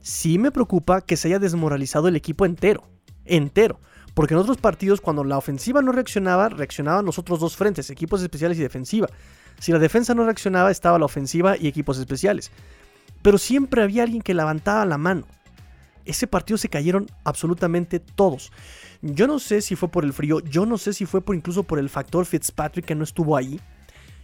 [0.00, 2.84] sí me preocupa que se haya desmoralizado el equipo entero.
[3.24, 3.80] Entero.
[4.14, 8.22] Porque en otros partidos, cuando la ofensiva no reaccionaba, reaccionaban los otros dos frentes, equipos
[8.22, 9.08] especiales y defensiva.
[9.58, 12.52] Si la defensa no reaccionaba, estaba la ofensiva y equipos especiales.
[13.22, 15.26] Pero siempre había alguien que levantaba la mano.
[16.04, 18.52] Ese partido se cayeron absolutamente todos.
[19.00, 21.62] Yo no sé si fue por el frío, yo no sé si fue por incluso
[21.62, 23.60] por el factor Fitzpatrick que no estuvo ahí.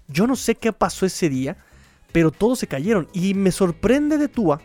[0.07, 1.57] Yo no sé qué pasó ese día,
[2.13, 3.09] pero todos se cayeron.
[3.13, 4.61] Y me sorprende de Tua,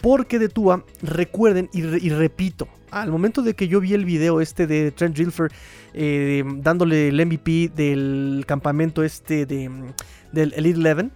[0.00, 4.04] porque de Tua, recuerden y, re- y repito, al momento de que yo vi el
[4.04, 5.50] video este de Trent Dilfer
[5.94, 9.70] eh, dándole el MVP del campamento este de,
[10.32, 11.12] del Elite Eleven,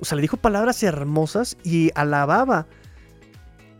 [0.00, 2.66] o sea, le dijo palabras hermosas y alababa,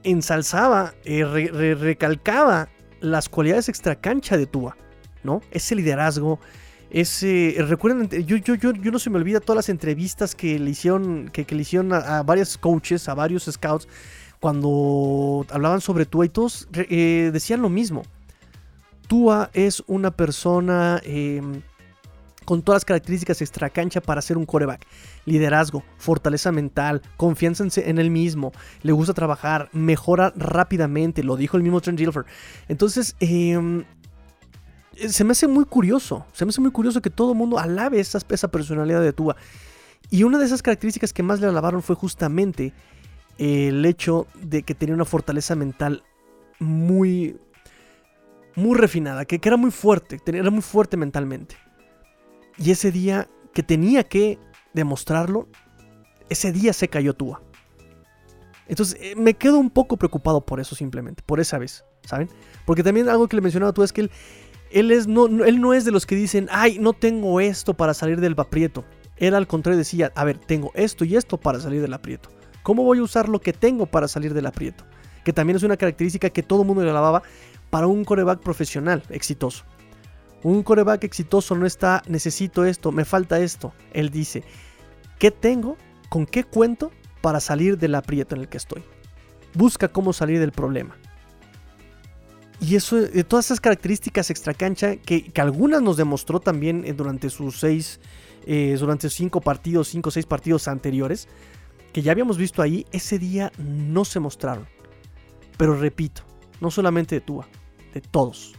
[0.04, 2.68] ensalzaba, eh, re- re- recalcaba
[3.00, 4.76] las cualidades extracancha de Tua,
[5.22, 5.40] ¿no?
[5.50, 6.38] Ese liderazgo,
[6.90, 7.54] ese...
[7.58, 11.30] Recuerden, yo, yo, yo, yo no se me olvida todas las entrevistas que le hicieron,
[11.32, 13.88] que, le hicieron a varios coaches, a varios scouts,
[14.40, 18.03] cuando hablaban sobre Tua y todos eh, decían lo mismo.
[19.07, 21.42] Tua es una persona eh,
[22.44, 24.87] con todas las características extracancha para ser un coreback.
[25.26, 31.62] Liderazgo, fortaleza mental, confianza en, él mismo, le gusta trabajar, mejora rápidamente, lo dijo el
[31.62, 32.24] mismo Trent Dilfer.
[32.68, 33.85] Entonces, eh,
[35.09, 38.00] se me hace muy curioso, se me hace muy curioso que todo el mundo alabe
[38.00, 39.37] esa, esa personalidad de Tua.
[40.11, 42.72] Y una de esas características que más le alabaron fue justamente
[43.40, 46.03] el hecho de que tenía una fortaleza mental
[46.59, 47.38] muy,
[48.55, 51.57] muy refinada, que, que era muy fuerte, era muy fuerte mentalmente.
[52.59, 54.38] Y ese día que tenía que
[54.74, 55.48] demostrarlo,
[56.29, 57.40] ese día se cayó Tua.
[58.68, 62.29] Entonces eh, me quedo un poco preocupado por eso simplemente, por esa vez, ¿saben?
[62.66, 64.11] Porque también algo que le mencionaba tú es que él,
[64.70, 67.72] él, es, no, no- él no es de los que dicen, ay, no tengo esto
[67.72, 68.85] para salir del aprieto.
[69.16, 72.29] Él al contrario decía, a ver, tengo esto y esto para salir del aprieto.
[72.62, 74.84] ¿Cómo voy a usar lo que tengo para salir del aprieto?
[75.24, 77.22] Que también es una característica que todo mundo le alababa
[77.70, 79.64] para un coreback profesional exitoso.
[80.42, 83.72] Un coreback exitoso no está, necesito esto, me falta esto.
[83.92, 84.42] Él dice,
[85.18, 85.76] ¿qué tengo?
[86.08, 88.82] ¿Con qué cuento para salir del aprieto en el que estoy?
[89.54, 90.96] busca cómo salir del problema.
[92.60, 97.30] Y eso, eh, todas esas características extracancha que, que algunas nos demostró también eh, durante
[97.30, 98.00] sus seis,
[98.46, 101.26] eh, durante cinco partidos, cinco o seis partidos anteriores,
[101.92, 104.66] que ya habíamos visto ahí, ese día no se mostraron.
[105.57, 106.22] Pero repito,
[106.61, 107.46] no solamente de Tua,
[107.92, 108.55] de todos.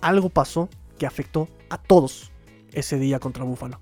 [0.00, 0.68] Algo pasó
[0.98, 2.30] que afectó a todos
[2.72, 3.80] ese día contra Búfalo.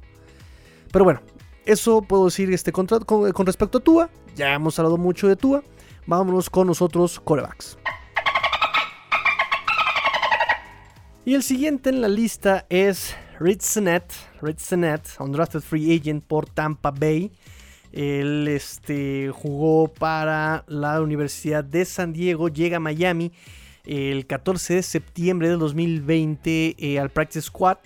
[0.93, 1.21] Pero bueno,
[1.65, 4.11] eso puedo decir este, con, con, con respecto a Tua.
[4.35, 5.62] Ya hemos hablado mucho de Tua.
[6.07, 7.79] Vámonos con nosotros, corebacks.
[11.25, 14.12] Y el siguiente en la lista es Rich Sinet,
[15.19, 17.33] undrafted free agent por Tampa Bay.
[17.92, 23.33] Él este, jugó para la Universidad de San Diego, llega a Miami
[23.85, 27.79] el 14 de septiembre del 2020 eh, al Practice Squad.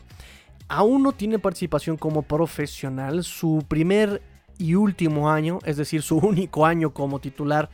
[0.69, 3.23] Aún no tiene participación como profesional.
[3.25, 4.23] Su primer
[4.59, 7.71] y último año, es decir, su único año como titular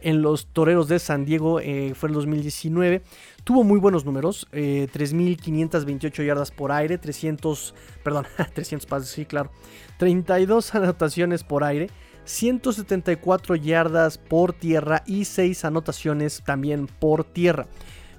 [0.00, 3.02] en los Toreros de San Diego eh, fue el 2019.
[3.44, 9.50] Tuvo muy buenos números, eh, 3.528 yardas por aire, 300, perdón, 300 pases, sí, claro,
[9.98, 11.90] 32 anotaciones por aire,
[12.24, 17.66] 174 yardas por tierra y 6 anotaciones también por tierra.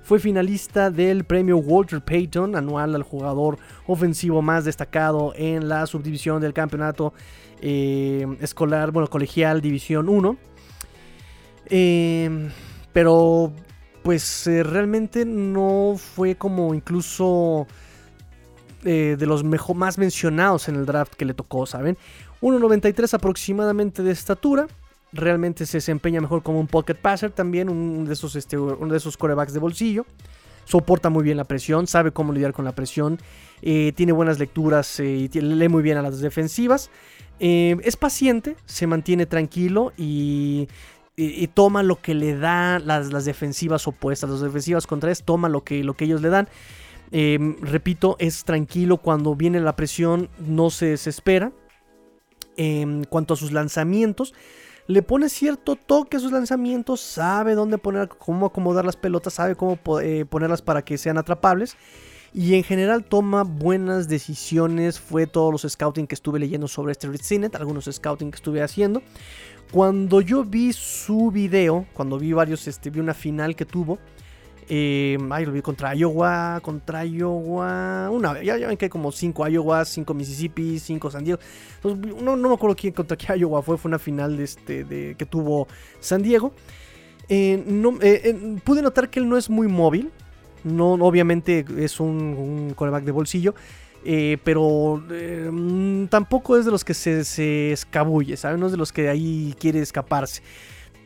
[0.09, 6.41] Fue finalista del premio Walter Payton, anual al jugador ofensivo más destacado en la subdivisión
[6.41, 7.13] del campeonato
[7.61, 10.35] eh, escolar, bueno, colegial División 1.
[11.69, 12.49] Eh,
[12.93, 13.53] pero
[14.03, 17.67] pues eh, realmente no fue como incluso
[18.83, 21.97] eh, de los mejor, más mencionados en el draft que le tocó, ¿saben?
[22.41, 24.67] 1.93 aproximadamente de estatura.
[25.11, 28.97] Realmente se desempeña mejor como un pocket passer también, un de esos, este, uno de
[28.97, 30.05] esos corebacks de bolsillo.
[30.65, 33.17] Soporta muy bien la presión, sabe cómo lidiar con la presión,
[33.63, 36.91] eh, tiene buenas lecturas y lee muy bien a las defensivas.
[37.39, 40.67] es paciente, se mantiene tranquilo y
[41.21, 45.63] y, toma lo que le da las, las, defensivas opuestas, las defensivas contrarias, toma lo
[45.65, 46.47] que, lo que ellos le dan.
[47.11, 51.51] Eh, repito, es tranquilo cuando viene la presión, no se desespera.
[52.55, 54.33] En cuanto a sus lanzamientos,
[54.87, 59.55] le pone cierto toque a sus lanzamientos, sabe dónde poner, cómo acomodar las pelotas, sabe
[59.55, 61.77] cómo eh, ponerlas para que sean atrapables.
[62.33, 64.99] Y en general toma buenas decisiones.
[64.99, 68.61] Fue todos los scouting que estuve leyendo sobre este Rich Sinet, algunos scouting que estuve
[68.61, 69.01] haciendo.
[69.71, 73.99] Cuando yo vi su video, cuando vi varios, este, vi una final que tuvo.
[74.67, 78.09] Eh, ay, lo vi contra Iowa, contra Iowa.
[78.11, 81.39] Una, ya, ya ven que hay como 5 Iowa, 5 Mississippi, 5 San Diego.
[81.75, 83.77] Entonces, no, no, me acuerdo quién contra qué Iowa fue.
[83.77, 85.67] Fue una final de este, de, que tuvo
[85.99, 86.53] San Diego.
[87.29, 87.63] Eh,
[88.01, 90.11] eh, eh, pude notar que él no es muy móvil.
[90.63, 93.53] No, obviamente es un, un coreback de bolsillo.
[94.05, 98.59] Eh, pero eh, mm, tampoco es de los que se, escabulle, ¿saben?
[98.59, 100.41] No es de los que ahí quiere escaparse.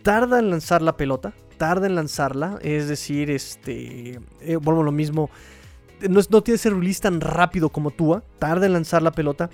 [0.03, 5.29] Tarda en lanzar la pelota, tarda en lanzarla, es decir, este, eh, lo mismo,
[6.07, 9.49] no, no, tiene ese release tan rápido como Tua, tarda en lanzar la pelota.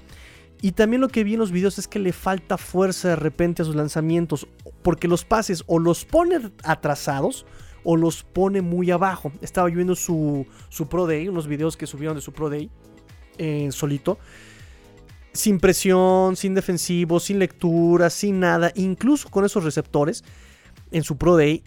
[0.61, 3.61] Y también lo que vi en los videos es que le falta fuerza de repente
[3.61, 4.47] a sus lanzamientos,
[4.81, 7.45] porque los pases o los pone atrasados
[7.85, 9.31] o los pone muy abajo.
[9.41, 12.69] Estaba yo viendo su, su Pro Day, unos videos que subieron de su Pro Day
[13.71, 14.19] solito.
[15.33, 18.71] Sin presión, sin defensivo, sin lectura, sin nada.
[18.75, 20.23] Incluso con esos receptores
[20.91, 21.63] en su Pro Day.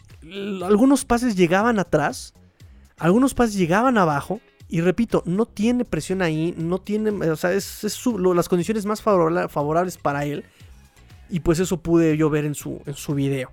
[0.65, 2.35] Algunos pases llegaban atrás.
[2.99, 4.41] Algunos pases llegaban abajo.
[4.69, 6.55] Y repito, no tiene presión ahí.
[6.57, 7.11] No tiene.
[7.11, 7.83] O sea, es,
[8.35, 10.45] las condiciones más favorables para él.
[11.29, 13.51] Y pues eso pude yo ver en su, en su video.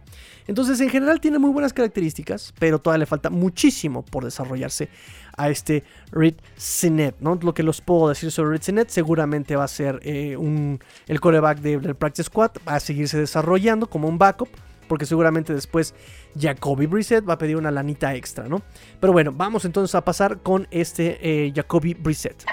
[0.47, 4.89] Entonces, en general tiene muy buenas características, pero todavía le falta muchísimo por desarrollarse
[5.39, 7.39] a este Reed Sinet, ¿no?
[7.41, 11.19] Lo que los puedo decir sobre Reed Sinet, seguramente va a ser eh, un, el
[11.21, 14.49] coreback del Practice Squad, va a seguirse desarrollando como un backup,
[14.87, 15.95] porque seguramente después
[16.37, 18.61] Jacoby Brissett va a pedir una lanita extra, ¿no?
[18.99, 22.45] Pero bueno, vamos entonces a pasar con este eh, Jacoby Brissett.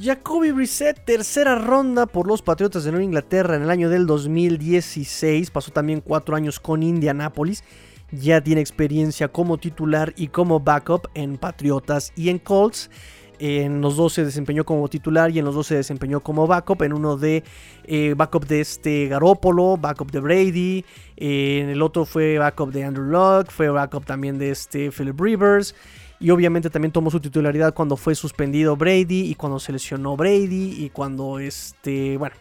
[0.00, 5.50] Jacoby Brissett, tercera ronda por los Patriotas de Nueva Inglaterra en el año del 2016.
[5.50, 7.64] Pasó también cuatro años con Indianapolis.
[8.10, 12.90] Ya tiene experiencia como titular y como backup en Patriotas y en Colts.
[13.38, 16.82] En los dos se desempeñó como titular y en los dos se desempeñó como backup.
[16.82, 17.44] En uno de
[17.84, 20.84] eh, backup de este Garópolo, backup de Brady.
[21.16, 23.50] en el otro fue backup de Andrew Luck.
[23.50, 25.74] Fue backup también de este Philip Rivers.
[26.20, 30.84] Y obviamente también tomó su titularidad cuando fue suspendido Brady y cuando se lesionó Brady
[30.84, 32.34] y cuando este, bueno,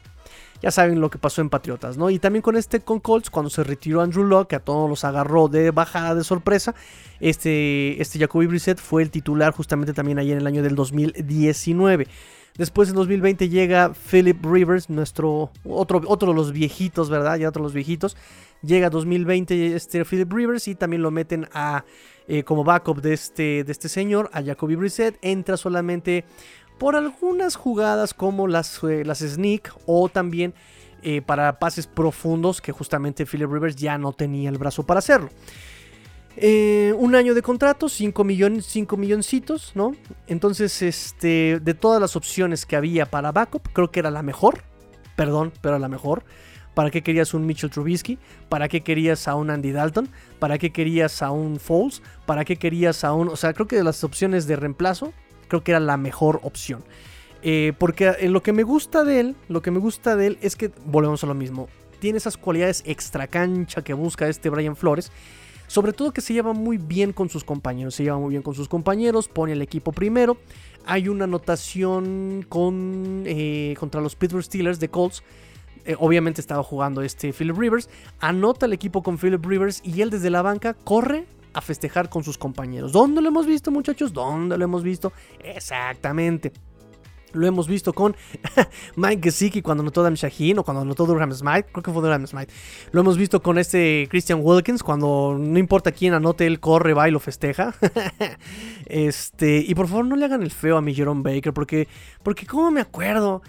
[0.61, 2.09] ya saben lo que pasó en Patriotas, ¿no?
[2.09, 5.03] Y también con este con Colts, cuando se retiró Andrew Locke, que a todos los
[5.03, 6.73] agarró de bajada de sorpresa,
[7.19, 12.07] este, este Jacoby Brissett fue el titular justamente también ahí en el año del 2019.
[12.57, 17.37] Después en 2020 llega Philip Rivers, nuestro otro, otro de los viejitos, ¿verdad?
[17.37, 18.17] Ya otro de los viejitos.
[18.63, 21.85] Llega 2020 este Philip Rivers y también lo meten a
[22.27, 25.19] eh, como backup de este, de este señor, a Jacoby Brissett.
[25.21, 26.25] Entra solamente
[26.77, 30.53] por algunas jugadas como las, eh, las sneak o también
[31.03, 35.29] eh, para pases profundos que justamente Philip Rivers ya no tenía el brazo para hacerlo.
[36.39, 39.95] Eh, un año de contrato, 5 millones, 5 milloncitos, ¿no?
[40.27, 44.63] Entonces, este, de todas las opciones que había para backup, creo que era la mejor.
[45.15, 46.23] Perdón, pero la mejor.
[46.75, 48.19] ¿Para qué querías un Mitchell Trubisky?
[48.49, 50.09] ¿Para qué querías a un Andy Dalton?
[50.37, 52.03] ¿Para qué querías a un Foles?
[52.27, 53.29] ¿Para qué querías a un...
[53.29, 55.11] O sea, creo que de las opciones de reemplazo,
[55.47, 56.83] creo que era la mejor opción.
[57.43, 60.55] Eh, porque lo que me gusta de él, lo que me gusta de él es
[60.55, 65.11] que, volvemos a lo mismo, tiene esas cualidades extra cancha que busca este Brian Flores
[65.67, 67.95] sobre todo que se lleva muy bien con sus compañeros.
[67.95, 70.37] Se lleva muy bien con sus compañeros, pone el equipo primero.
[70.85, 75.23] Hay una anotación con, eh, contra los Pittsburgh Steelers de Colts.
[75.85, 77.89] Eh, obviamente estaba jugando este Philip Rivers.
[78.19, 81.25] Anota el equipo con Philip Rivers y él desde la banca corre
[81.57, 82.91] a festejar con sus compañeros.
[82.91, 84.13] ¿Dónde lo hemos visto, muchachos?
[84.13, 85.11] ¿Dónde lo hemos visto?
[85.43, 86.51] Exactamente
[87.33, 88.15] lo hemos visto con
[88.95, 91.65] Mike Gesicki cuando anotó Dan Shaheen o cuando anotó Durham Smite.
[91.71, 92.51] Creo que fue Durham Smite.
[92.91, 97.07] Lo hemos visto con este Christian Wilkins cuando no importa quién anote, él corre, va
[97.07, 97.75] y lo festeja.
[98.85, 101.87] este, y por favor no le hagan el feo a mi Jerome Baker porque,
[102.23, 103.41] porque ¿cómo me acuerdo?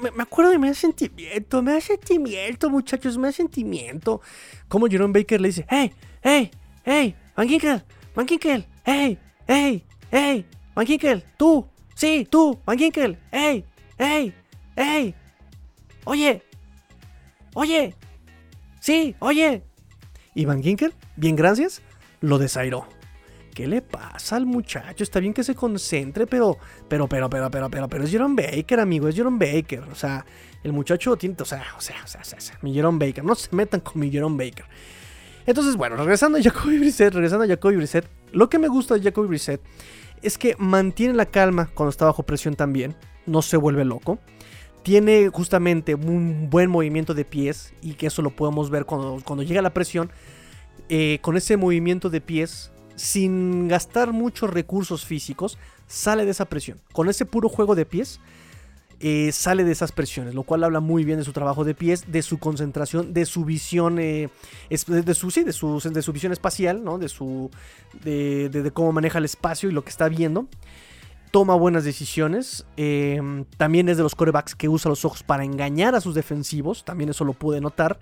[0.00, 4.20] me, acuerdo y me da sentimiento, me da sentimiento, muchachos, me da sentimiento.
[4.68, 6.50] Como Jerome Baker le dice, hey, hey,
[6.84, 7.82] hey, Van Ginkel,
[8.14, 13.18] Van Ginkel, hey, hey, hey, Van Ginkel, tú, Sí, tú, Van Ginkel.
[13.30, 13.64] ¡Ey!
[13.98, 14.34] ¡Ey!
[14.76, 15.14] ¡Ey!
[16.04, 16.42] ¡Oye!
[17.54, 17.94] ¡Oye!
[18.80, 19.62] Sí, oye.
[20.34, 21.80] Y Van Ginkel, bien gracias,
[22.20, 22.86] lo desairó.
[23.54, 25.04] ¿Qué le pasa al muchacho?
[25.04, 28.80] Está bien que se concentre, pero, pero, pero, pero, pero, pero, pero es Jerome Baker,
[28.80, 29.84] amigo, es Jerome Baker.
[29.84, 30.26] O sea,
[30.64, 33.24] el muchacho tiene, o sea, o sea, o sea, o sea, mi Jerome Baker.
[33.24, 34.66] No se metan con mi Jerome Baker.
[35.46, 39.02] Entonces, bueno, regresando a Jacoby Brissett, regresando a Jacoby Brissett, lo que me gusta de
[39.02, 39.60] Jacoby Brissett
[40.22, 44.18] es que mantiene la calma cuando está bajo presión también, no se vuelve loco.
[44.82, 49.42] Tiene justamente un buen movimiento de pies y que eso lo podemos ver cuando, cuando
[49.42, 50.10] llega la presión.
[50.88, 56.80] Eh, con ese movimiento de pies, sin gastar muchos recursos físicos, sale de esa presión.
[56.92, 58.20] Con ese puro juego de pies,
[59.06, 62.10] eh, sale de esas presiones, lo cual habla muy bien de su trabajo de pies,
[62.10, 64.30] de su concentración, de su visión, eh,
[64.70, 65.26] de, su,
[66.10, 66.82] visión espacial,
[68.02, 70.46] de, cómo maneja el espacio y lo que está viendo.
[71.32, 72.64] Toma buenas decisiones.
[72.78, 76.82] Em, también es de los corebacks que usa los ojos para engañar a sus defensivos.
[76.82, 77.98] También eso lo pude notar.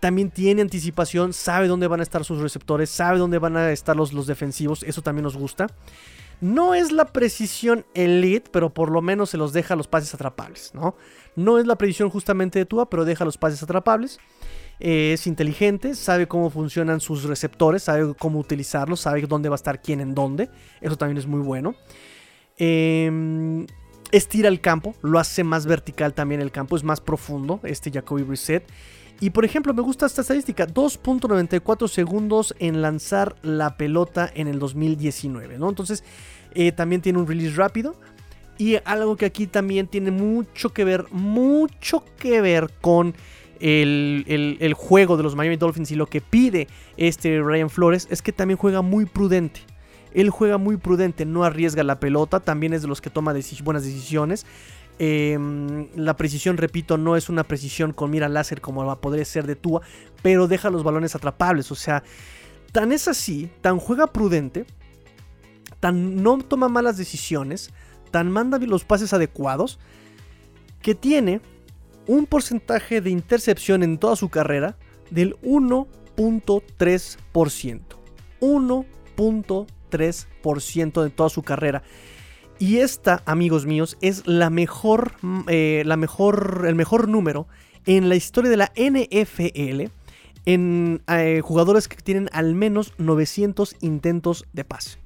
[0.00, 3.96] También tiene anticipación, sabe dónde van a estar sus receptores, sabe dónde van a estar
[3.96, 4.82] los defensivos.
[4.82, 5.68] Eso también nos gusta.
[6.40, 10.72] No es la precisión elite, pero por lo menos se los deja los pases atrapables,
[10.74, 10.94] ¿no?
[11.36, 14.18] No es la precisión justamente de Tua, pero deja los pases atrapables.
[14.80, 19.56] Eh, es inteligente, sabe cómo funcionan sus receptores, sabe cómo utilizarlos, sabe dónde va a
[19.56, 20.48] estar quién en dónde.
[20.80, 21.74] Eso también es muy bueno.
[22.56, 23.66] Em,
[24.10, 28.22] estira el campo, lo hace más vertical también el campo, es más profundo este Jacoby
[28.22, 28.64] Reset.
[29.20, 34.58] Y por ejemplo, me gusta esta estadística, 2.94 segundos en lanzar la pelota en el
[34.58, 35.68] 2019, ¿no?
[35.68, 36.02] Entonces,
[36.54, 37.94] eh, también tiene un release rápido.
[38.56, 43.14] Y algo que aquí también tiene mucho que ver, mucho que ver con
[43.60, 48.32] el, juego de los Miami Dolphins y lo que pide este Ryan Flores es que
[48.32, 49.60] también juega muy prudente.
[50.12, 53.84] Él juega muy prudente, no arriesga la pelota, también es de los que toma buenas
[53.84, 54.44] decisiones.
[55.02, 59.56] Em, la precisión, repito, no es una precisión con mira láser como podría ser de
[59.56, 59.80] Tua,
[60.20, 61.72] pero deja los balones atrapables.
[61.72, 62.02] O sea,
[62.70, 64.66] tan es así, tan juega prudente,
[65.80, 67.70] tan no toma malas decisiones,
[68.10, 69.78] tan manda los pases adecuados,
[70.82, 71.40] que tiene
[72.06, 74.76] un porcentaje de intercepción en toda su carrera
[75.10, 77.80] del 1.3%.
[78.40, 81.82] 1.3% de toda su carrera.
[82.60, 87.48] Y esta, amigos míos, es la mejor, mm, eh, la mejor, el mejor número
[87.86, 89.90] en la historia de la NFL
[90.44, 94.98] en eh, jugadores que tienen al menos 900 intentos de pase.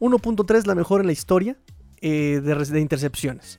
[0.00, 1.56] 1.3 la mejor en la historia
[2.02, 3.58] eh, de, de, intercepciones.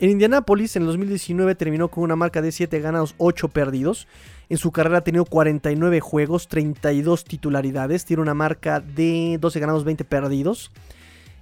[0.00, 4.08] En Indianápolis, en el 2019, terminó con una marca de 7 ganados, 8 perdidos.
[4.48, 8.04] En su carrera ha tenido 49 juegos, 32 titularidades.
[8.04, 10.72] Tiene una marca de 12 ganados, 20 perdidos.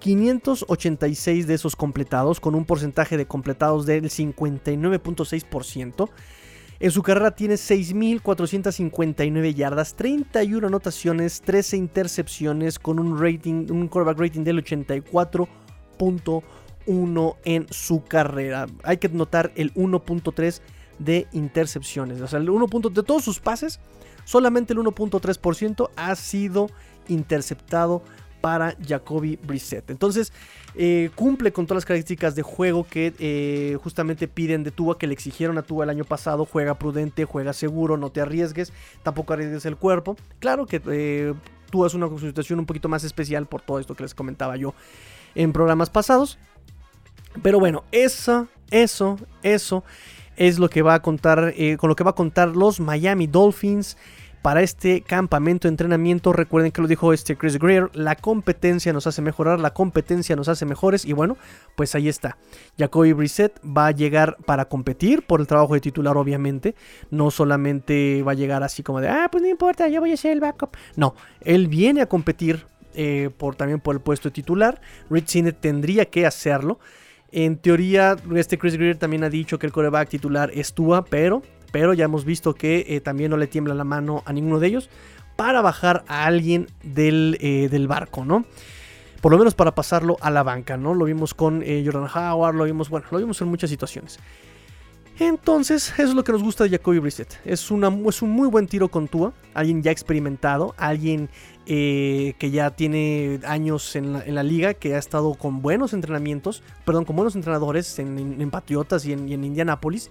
[0.00, 6.10] 586 de esos completados, con un porcentaje de completados del 59.6%.
[6.80, 14.18] En su carrera tiene 6.459 yardas, 31 anotaciones, 13 intercepciones con un rating, un quarterback
[14.18, 18.66] rating del 84.1 en su carrera.
[18.82, 20.60] Hay que notar el 1.3
[21.04, 22.20] de intercepciones.
[22.20, 22.66] O sea, el 1.
[22.90, 23.80] de todos sus pases,
[24.24, 26.68] solamente el 1.3% ha sido
[27.08, 28.02] interceptado
[28.40, 29.88] para Jacoby Brissett.
[29.90, 30.32] Entonces,
[30.74, 35.06] eh, cumple con todas las características de juego que eh, justamente piden de Tua, que
[35.06, 36.44] le exigieron a Tua el año pasado.
[36.44, 38.72] Juega prudente, juega seguro, no te arriesgues,
[39.02, 40.16] tampoco arriesgues el cuerpo.
[40.40, 41.34] Claro que eh,
[41.70, 44.74] Tua es una situación un poquito más especial por todo esto que les comentaba yo
[45.34, 46.38] en programas pasados.
[47.42, 49.84] Pero bueno, eso, eso, eso
[50.36, 53.96] es lo que va a contar, con lo que va a contar los Miami Dolphins
[54.42, 56.32] para este campamento de entrenamiento.
[56.32, 60.48] Recuerden que lo dijo este Chris Greer, la competencia nos hace mejorar, la competencia nos
[60.48, 61.36] hace mejores y bueno,
[61.76, 62.36] pues ahí está.
[62.76, 66.74] Jacoby Brissett va a llegar para competir por el trabajo de titular obviamente,
[67.10, 70.16] no solamente va a llegar así como de, ah, pues no importa, yo voy a
[70.16, 70.76] ser el backup.
[70.96, 74.80] No, él viene a competir eh, por, también por el puesto de titular.
[75.08, 76.78] Rich Sinet tendría que hacerlo.
[77.32, 81.42] En teoría, este Chris Greer también ha dicho que el coreback titular es Tua, pero
[81.72, 84.68] pero ya hemos visto que eh, también no le tiembla la mano a ninguno de
[84.68, 84.90] ellos
[85.34, 88.44] para bajar a alguien del, eh, del, barco, ¿no?
[89.22, 90.94] Por lo menos para pasarlo a la banca, ¿no?
[90.94, 94.20] Lo vimos con eh, Jordan Howard, lo vimos, bueno, lo vimos en muchas situaciones.
[95.18, 97.40] Entonces, eso es lo que nos gusta de Jacoby Brissett.
[97.44, 101.28] Es, una, es un muy buen tiro con Tua, alguien ya experimentado, alguien
[101.64, 107.14] que ya tiene años en la, liga, que ha estado con buenos entrenamientos, perdón, con
[107.14, 110.10] buenos entrenadores en, Patriotas y en, y en Indianapolis.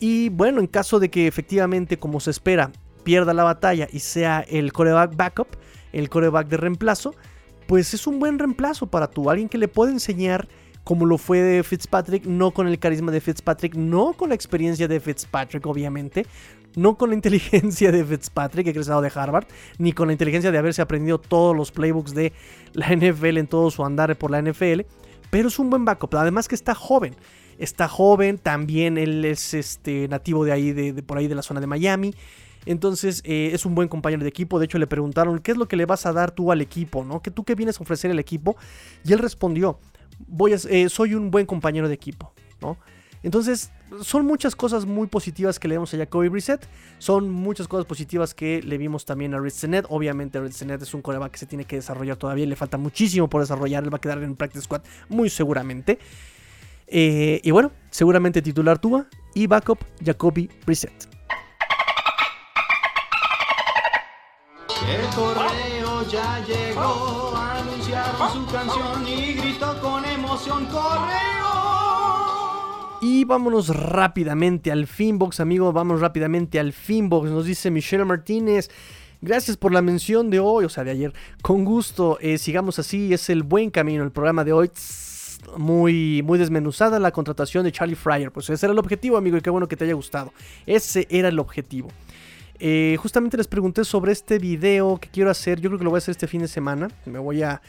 [0.00, 2.70] Y bueno, en caso de que efectivamente, como se espera,
[3.02, 5.48] pierda la batalla y sea el coreback backup,
[5.92, 7.14] el coreback de reemplazo,
[7.66, 10.48] pues es un buen reemplazo para tú, alguien que le puede enseñar
[10.88, 14.88] como lo fue de Fitzpatrick, no con el carisma de Fitzpatrick, no con la experiencia
[14.88, 16.24] de Fitzpatrick, obviamente,
[16.76, 20.80] no con la inteligencia de Fitzpatrick, egresado de Harvard, ni con la inteligencia de haberse
[20.80, 22.32] aprendido todos los playbooks de
[22.72, 24.80] la NFL en todo su andar por la NFL,
[25.28, 27.14] pero es un buen backup, además que está joven
[27.58, 31.60] está joven, también él es este, nativo de ahí, de, por ahí de la zona
[31.60, 32.14] de Miami.
[32.66, 34.60] Entonces eh, es un buen compañero de equipo.
[34.60, 37.04] De hecho, le preguntaron qué es lo que le vas a dar tú al equipo,
[37.04, 37.20] ¿no?
[37.20, 38.56] ¿Qué tú qué vienes a ofrecer al equipo?
[39.04, 39.80] Y él respondió:
[40.68, 42.32] eh, soy un buen compañero de equipo.
[43.22, 46.68] Entonces, son muchas cosas muy positivas que le vemos a Jacoby Brissett.
[46.98, 49.86] Son muchas cosas positivas que le vimos también a Senet.
[49.88, 52.46] Obviamente, Rich Senet es un coreback que se tiene que desarrollar todavía.
[52.46, 53.84] Le falta muchísimo por desarrollar.
[53.84, 55.98] Él va a quedar en Practice Squad muy seguramente.
[56.86, 61.08] Eh, y bueno, seguramente titular Tua y backup Jacoby Brissett.
[64.86, 71.48] El ya llegó, anunciaron su canción y gritó con emoción correo.
[73.00, 75.72] Y vámonos rápidamente al Finbox, amigo.
[75.72, 77.30] Vamos rápidamente al Finbox.
[77.30, 78.70] Nos dice Michelle Martínez.
[79.20, 81.12] Gracias por la mención de hoy, o sea, de ayer.
[81.42, 83.12] Con gusto, eh, sigamos así.
[83.12, 84.70] Es el buen camino el programa de hoy
[85.56, 88.30] muy, muy desmenuzada la contratación de Charlie Fryer.
[88.30, 90.32] Pues ese era el objetivo, amigo, y qué bueno que te haya gustado.
[90.66, 91.88] Ese era el objetivo.
[92.60, 95.60] Eh, justamente les pregunté sobre este video que quiero hacer.
[95.60, 96.88] Yo creo que lo voy a hacer este fin de semana.
[97.06, 97.60] Me voy a,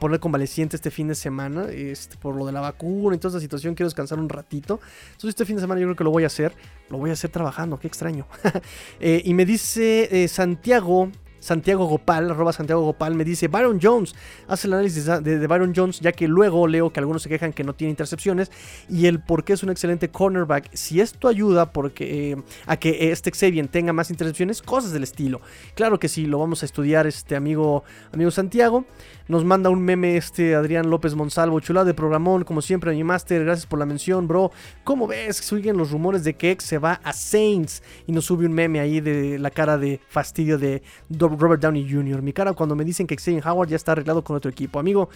[0.00, 1.66] poner convaleciente este fin de semana.
[1.70, 3.74] Este, por lo de la vacuna y toda esta situación.
[3.74, 4.80] Quiero descansar un ratito.
[5.06, 6.54] Entonces este fin de semana yo creo que lo voy a hacer.
[6.88, 7.78] Lo voy a hacer trabajando.
[7.78, 8.26] Qué extraño.
[9.00, 11.10] Eh, y me dice eh, Santiago
[11.42, 14.14] Santiago Gopal, arroba Santiago Gopal, me dice, Byron Jones,
[14.46, 17.64] hace el análisis de, Byron Jones, ya que luego leo que algunos se quejan que
[17.64, 18.52] no tiene intercepciones
[18.88, 20.70] y el por qué es un excelente cornerback.
[20.72, 22.36] Si esto ayuda porque, eh,
[22.66, 25.40] a que este Xavier tenga más intercepciones, cosas del estilo.
[25.74, 27.82] Claro que sí, lo vamos a estudiar este amigo,
[28.12, 28.84] amigo Santiago.
[29.28, 33.44] Nos manda un meme este Adrián López Monsalvo, chulada de programón, como siempre, mi máster,
[33.44, 34.50] gracias por la mención, bro.
[34.84, 35.36] ¿Cómo ves?
[35.36, 38.80] Siguen los rumores de que X se va a Saints y nos sube un meme
[38.80, 42.22] ahí de la cara de fastidio de Robert Downey Jr.
[42.22, 44.78] Mi cara cuando me dicen que Xavier Howard ya está arreglado con otro equipo.
[44.78, 45.08] Amigo,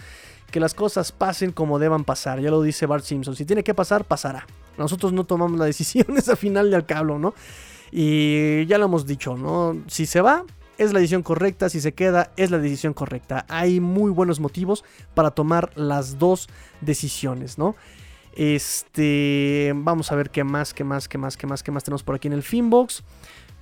[0.51, 3.35] que las cosas pasen como deban pasar, ya lo dice Bart Simpson.
[3.35, 4.47] Si tiene que pasar, pasará.
[4.77, 7.33] Nosotros no tomamos la decisión, es al final de al cabo, ¿no?
[7.91, 9.77] Y ya lo hemos dicho, ¿no?
[9.87, 10.43] Si se va,
[10.77, 13.45] es la decisión correcta, si se queda es la decisión correcta.
[13.49, 16.47] Hay muy buenos motivos para tomar las dos
[16.81, 17.75] decisiones, ¿no?
[18.35, 22.03] Este, vamos a ver qué más, qué más, qué más, qué más, qué más tenemos
[22.03, 23.03] por aquí en el Finbox.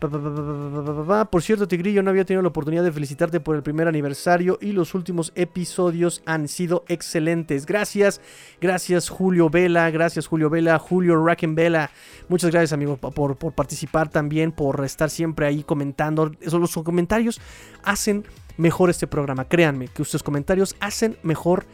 [0.10, 4.72] Por cierto, Tigrillo, no había tenido la oportunidad de felicitarte por el primer aniversario y
[4.72, 7.66] los últimos episodios han sido excelentes.
[7.66, 8.22] Gracias,
[8.62, 11.92] gracias Julio Vela, gracias Julio Vela, Julio Vela.
[12.30, 16.32] Muchas gracias, amigo, por, por participar también, por estar siempre ahí comentando.
[16.42, 17.42] Esos, los comentarios
[17.84, 18.26] hacen
[18.58, 19.46] mejor este programa.
[19.46, 21.66] Créanme que ustedes comentarios hacen mejor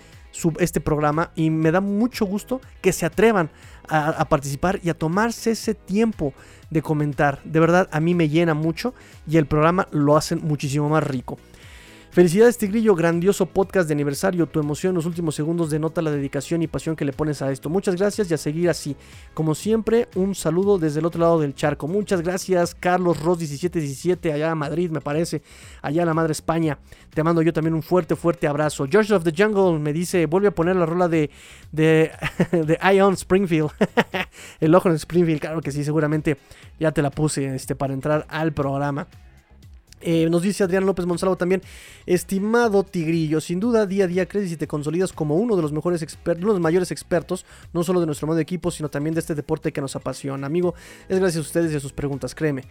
[0.60, 3.50] este programa y me da mucho gusto que se atrevan
[3.88, 6.34] a, participar y a tomarse ese tiempo
[6.70, 7.42] de comentar.
[7.44, 8.94] De verdad, a mí me llena mucho
[9.28, 11.38] y el programa lo hacen muchísimo más rico.
[12.12, 14.46] Felicidades Tigrillo, grandioso podcast de aniversario.
[14.46, 17.50] Tu emoción en los últimos segundos denota la dedicación y pasión que le pones a
[17.54, 17.70] esto.
[17.70, 18.98] Muchas gracias y a seguir así.
[19.34, 21.88] Como siempre, un saludo desde el otro lado del charco.
[21.88, 25.42] Muchas gracias, Carlos Ross 1717, allá a Madrid, me parece,
[25.82, 26.80] allá a la madre España.
[27.14, 28.88] Te mando yo también un fuerte, fuerte abrazo.
[28.92, 31.30] George of the Jungle me dice, vuelve a poner la rola de,
[31.72, 32.12] de,
[32.52, 33.70] de Ion Springfield.
[34.60, 36.38] el ojo en Springfield, claro que sí, seguramente
[36.78, 39.08] ya te la puse este, para entrar al programa.
[40.02, 41.62] Eh, nos dice Adrián López Monsalvo también,
[42.06, 45.72] estimado Tigrillo, sin duda día a día creces y te consolidas como uno de los
[45.72, 48.90] mejores expertos, uno de los mayores expertos, no solo de nuestro modo de equipo, sino
[48.90, 50.48] también de este deporte que nos apasiona.
[50.48, 50.74] Amigo,
[51.08, 52.64] es gracias a ustedes y a sus preguntas, créeme.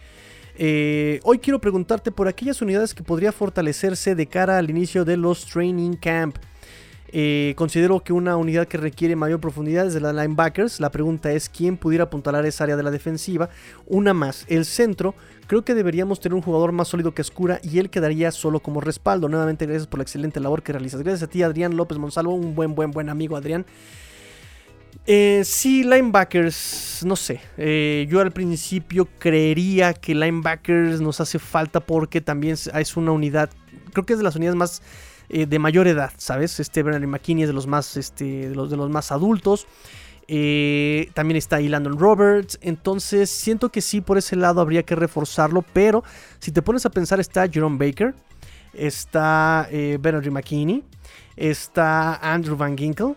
[0.57, 5.17] Eh, hoy quiero preguntarte por aquellas unidades que podría fortalecerse de cara al inicio de
[5.17, 6.37] los training camp.
[7.13, 10.79] Eh, considero que una unidad que requiere mayor profundidad es de la linebackers.
[10.79, 13.49] La pregunta es quién pudiera apuntalar esa área de la defensiva.
[13.87, 15.13] Una más, el centro.
[15.47, 18.79] Creo que deberíamos tener un jugador más sólido que Escura y él quedaría solo como
[18.79, 19.27] respaldo.
[19.27, 21.01] Nuevamente, gracias por la excelente labor que realizas.
[21.01, 23.65] Gracias a ti, Adrián López Monsalvo, un buen, buen, buen amigo, Adrián.
[25.07, 27.41] Eh, sí, linebackers, no sé.
[27.57, 33.49] eh, yo al principio creería que linebackers nos hace falta porque también es- una unidad,
[33.93, 34.81] creo que es de las unidades más
[35.33, 36.59] eh, de mayor edad, ¿sabes?
[36.59, 39.65] Este Bernard McKinney es de los más, este, de los, de los más adultos.
[40.27, 42.59] Eh, también está ahí Landon Roberts.
[42.61, 45.61] Entonces siento que sí, por ese lado habría que reforzarlo.
[45.73, 46.03] Pero
[46.39, 48.13] si te pones a pensar, está Jerome Baker.
[48.73, 50.83] Está eh, Bernard McKinney.
[51.37, 53.15] Está Andrew Van Ginkel.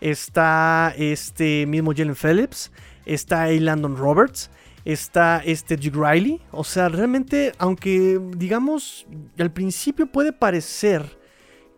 [0.00, 2.70] Está este mismo Jalen Phillips.
[3.04, 4.50] Está ahí Landon Roberts.
[4.84, 6.40] Está este Duke Riley.
[6.52, 9.04] O sea, realmente, aunque digamos,
[9.36, 11.25] al principio puede parecer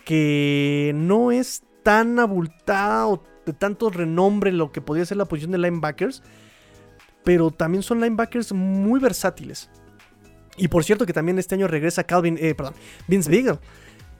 [0.08, 5.52] que no es tan abultada o de tanto renombre lo que podría ser la posición
[5.52, 6.22] de linebackers,
[7.24, 9.68] pero también son linebackers muy versátiles.
[10.56, 12.72] Y por cierto que también este año regresa Calvin, eh, perdón,
[13.06, 13.58] Vince Beagle.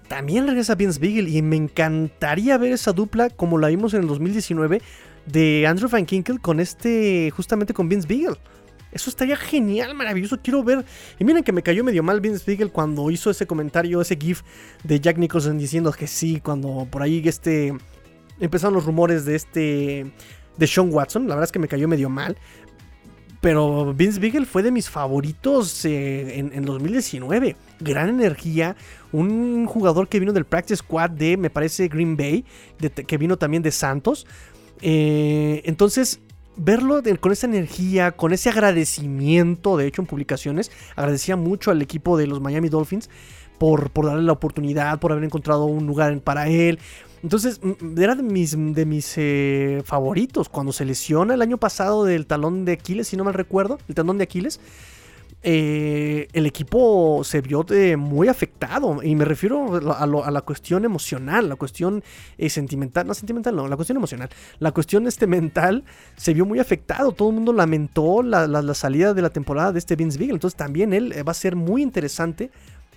[0.09, 4.09] También regresa Vince Beagle y me encantaría ver esa dupla como la vimos en el
[4.09, 4.83] 2019
[5.25, 8.37] de Andrew Van Kinkel con este, justamente con Vince Beagle.
[8.93, 10.39] Eso estaría genial, maravilloso.
[10.43, 10.85] Quiero ver.
[11.19, 14.43] Y miren que me cayó medio mal Vince Beagle cuando hizo ese comentario, ese GIF
[14.85, 17.75] de Jack Nicholson diciendo que sí, cuando por ahí este
[18.41, 20.13] empezaron los rumores de este
[20.57, 21.29] de Sean Watson.
[21.29, 22.37] La verdad es que me cayó medio mal.
[23.41, 27.57] Pero Vince Beagle fue de mis favoritos eh, en, en 2019.
[27.79, 28.75] Gran energía.
[29.13, 32.45] Un jugador que vino del Practice Squad de, me parece, Green Bay.
[33.07, 34.27] que vino también de Santos.
[34.81, 36.21] Eh, entonces,
[36.59, 42.19] verlo con esa energía, con ese agradecimiento, de hecho en publicaciones, agradecía mucho al equipo
[42.19, 43.09] de los Miami Dolphins
[43.59, 46.79] por, darle la oportunidad, por haber encontrado un lugar para él.
[47.23, 47.61] Entonces,
[47.97, 50.49] era de mis, de mis eh, favoritos.
[50.49, 53.95] Cuando se lesiona el año pasado del talón de Aquiles, si no mal recuerdo, el
[53.95, 54.61] talón de Aquiles,
[55.43, 57.65] eh, el equipo se vio
[57.97, 59.03] muy afectado.
[59.03, 62.03] Y me refiero a, lo- a la cuestión emocional, la cuestión
[62.37, 64.29] eh, sentimental, no sentimental, no, la cuestión emocional.
[64.59, 65.85] La cuestión este mental
[66.17, 67.13] se vio muy afectado.
[67.13, 70.35] Todo el mundo lamentó la, salida de la temporada de este Vince Beagle.
[70.35, 72.51] Entonces también él eh, va a ser muy interesante.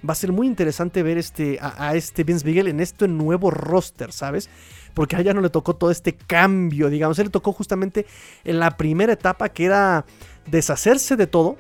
[0.07, 4.11] Va a ser muy interesante ver este, a, este Vince Beagle en este nuevo roster,
[4.11, 4.49] ¿sabes?
[4.95, 7.19] Porque a ella no le tocó todo este cambio, digamos.
[7.19, 8.07] Él le tocó justamente
[8.43, 10.05] en la primera etapa que era
[10.49, 11.57] deshacerse de todo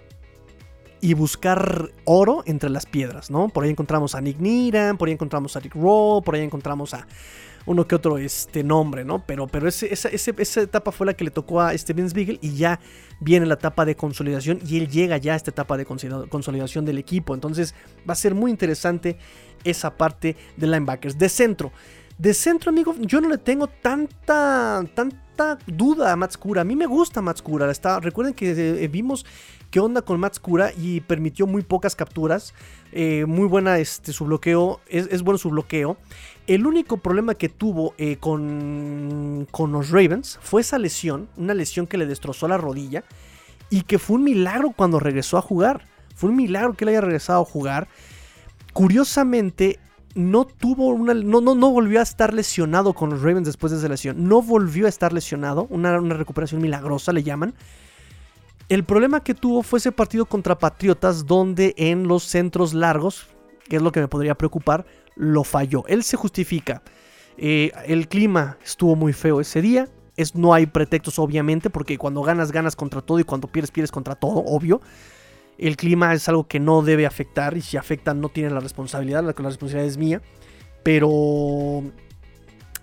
[1.01, 3.49] y buscar oro entre las piedras, ¿no?
[3.49, 6.93] Por ahí encontramos a Nick Niran, por ahí encontramos a Rick Rowe, por ahí encontramos
[6.93, 7.07] a
[7.65, 9.23] uno que otro este nombre, ¿no?
[9.25, 12.39] Pero, pero ese- esa, esa etapa fue la que le tocó a este Vince Beagle
[12.41, 12.79] y ya
[13.19, 16.85] viene la etapa de consolidación y él llega ya a esta etapa de consolida- consolidación
[16.85, 17.33] del equipo.
[17.35, 17.75] Entonces
[18.07, 19.17] va a ser muy interesante
[19.63, 21.17] esa parte de linebackers.
[21.19, 21.71] De centro.
[22.17, 26.61] De centro, amigo, yo no le tengo tanta, tanta duda a Matskura.
[26.61, 27.23] A mí me gusta.
[27.69, 28.51] Está, recuerden que
[28.83, 29.25] eh, vimos
[29.71, 32.53] qué onda con Matskura y permitió muy pocas capturas.
[32.91, 34.81] Eh, muy buena este, su bloqueo.
[34.87, 35.97] Es, bueno su bloqueo.
[36.45, 41.29] El único problema que tuvo eh, con, con los Ravens fue esa lesión.
[41.37, 43.03] Una lesión que le destrozó la rodilla.
[43.69, 45.87] Y que fue un milagro cuando regresó a jugar.
[46.15, 47.87] Fue un milagro que él haya regresado a jugar.
[48.73, 49.79] Curiosamente,
[50.13, 51.13] no tuvo una.
[51.13, 54.27] No, no, no volvió a estar lesionado con los Ravens después de esa lesión.
[54.27, 55.67] No volvió a estar lesionado.
[55.69, 57.53] Una, una recuperación milagrosa le llaman.
[58.71, 63.27] El problema que tuvo fue ese partido contra Patriotas, donde en los centros largos,
[63.67, 64.85] que es lo que me podría preocupar,
[65.17, 65.83] lo falló.
[65.87, 66.81] Él se justifica.
[67.37, 69.89] Eh, el clima estuvo muy feo ese día.
[70.15, 73.91] Es, no hay pretextos, obviamente, porque cuando ganas, ganas contra todo y cuando pierdes, pierdes
[73.91, 74.79] contra todo, obvio.
[75.57, 79.21] El clima es algo que no debe afectar y si afecta no tiene la responsabilidad,
[79.21, 80.21] la, responsabilidad es mía.
[80.81, 81.83] Pero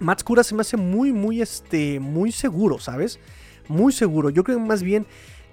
[0.01, 3.19] Matskura se me hace muy, muy, este, muy seguro, ¿sabes?
[3.69, 4.29] Muy seguro.
[4.29, 5.07] Yo creo que más bien,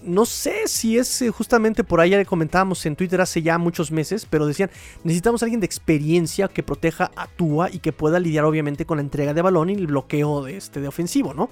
[0.06, 3.58] no sé si es eh, justamente por ahí, ya le comentábamos en Twitter hace ya
[3.58, 4.70] muchos meses, pero decían,
[5.04, 9.04] necesitamos alguien de experiencia que proteja a Tua y que pueda lidiar obviamente con la
[9.04, 11.50] entrega de balón y el bloqueo de, este, de ofensivo, ¿no?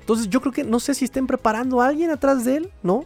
[0.00, 3.04] Entonces yo creo que no sé si estén preparando a alguien atrás de él, ¿no?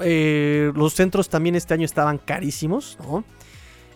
[0.00, 3.24] Eh, los centros también este año estaban carísimos, ¿no?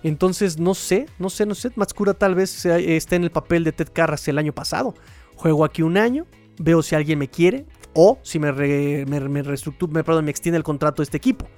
[0.05, 1.73] Entonces no sé, no sé, no sé.
[1.75, 4.95] Matskura tal vez esté en el papel de Ted Carras el año pasado.
[5.35, 6.27] Juego aquí un año,
[6.59, 7.67] veo si alguien me quiere
[8.01, 11.49] o si me, re, me, me me, perdón, me extiende el contrato de este equipo,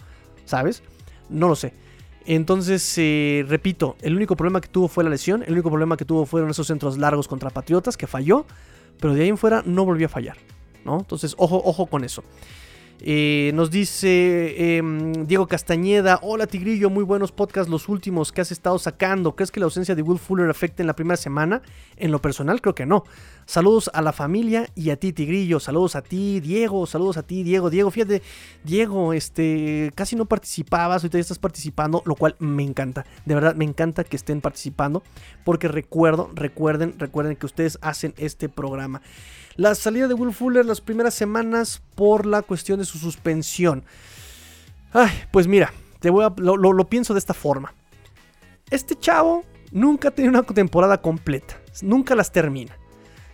[0.46, 0.82] ¿sabes?
[1.28, 1.74] No lo sé.
[2.24, 6.06] Entonces, eh, repito, el único problema que tuvo fue la lesión, el único problema que
[6.06, 8.46] tuvo fueron esos centros largos contra Patriotas, que falló,
[8.98, 10.38] pero de ahí en fuera no volvió a fallar,
[10.82, 11.00] ¿no?
[11.00, 12.24] Entonces, ojo, ojo con eso.
[13.02, 18.52] Eh, nos dice em, Diego Castañeda, hola Tigrillo, muy buenos podcasts los últimos que has
[18.52, 19.34] estado sacando.
[19.34, 21.62] ¿Crees que la ausencia de Will Fuller afecte en la primera semana?
[21.96, 23.04] En lo personal creo que no.
[23.46, 27.42] Saludos a la familia y a ti Tigrillo, saludos a ti Diego, saludos a ti
[27.42, 27.70] Diego.
[27.70, 28.22] Diego, fíjate,
[28.64, 33.06] Diego, este, casi no participabas, ahorita ya estás participando, lo cual me encanta.
[33.24, 35.02] De verdad, me encanta que estén participando
[35.44, 39.00] porque recuerdo, recuerden, recuerden que ustedes hacen este programa.
[39.60, 43.84] La salida de Will Fuller las primeras semanas por la cuestión de su suspensión.
[44.90, 47.74] Ay, pues mira, te voy a, lo, pienso de esta forma.
[48.70, 51.60] Este chavo nunca ha tenido una temporada completa.
[51.82, 52.74] Nunca las termina.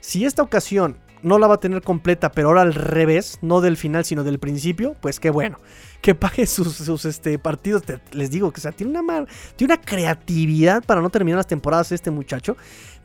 [0.00, 3.76] Si esta ocasión no la va a tener completa, pero ahora al revés, no del
[3.76, 5.60] final, sino del principio, pues qué bueno.
[6.00, 7.84] Que pague sus, sus este, partidos.
[8.10, 12.10] Les digo que o tiene, una, tiene una creatividad para no terminar las temporadas este
[12.10, 12.56] muchacho.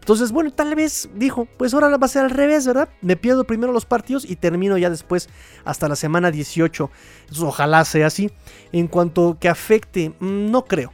[0.02, 2.89] Entonces, bueno, tal vez dijo, pues ahora va a ser al revés, ¿verdad?
[3.02, 5.30] Me pierdo primero los partidos y termino ya después
[5.64, 6.89] hasta la semana 18.
[7.22, 8.32] Entonces, ojalá sea así.
[8.72, 10.91] En cuanto que afecte, no creo.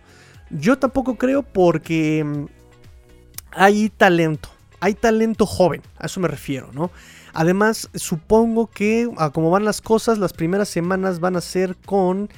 [0.49, 2.47] Yo tampoco creo porque
[3.51, 4.49] hay talento.
[4.81, 6.91] Hay talento joven, a eso me refiero, ¿no?
[7.33, 12.29] Además, supongo que como van las cosas, las primeras semanas van a ser con...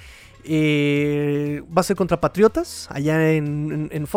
[0.46, 4.08] Eh, va a ser contra Patriotas, allá en, en, en.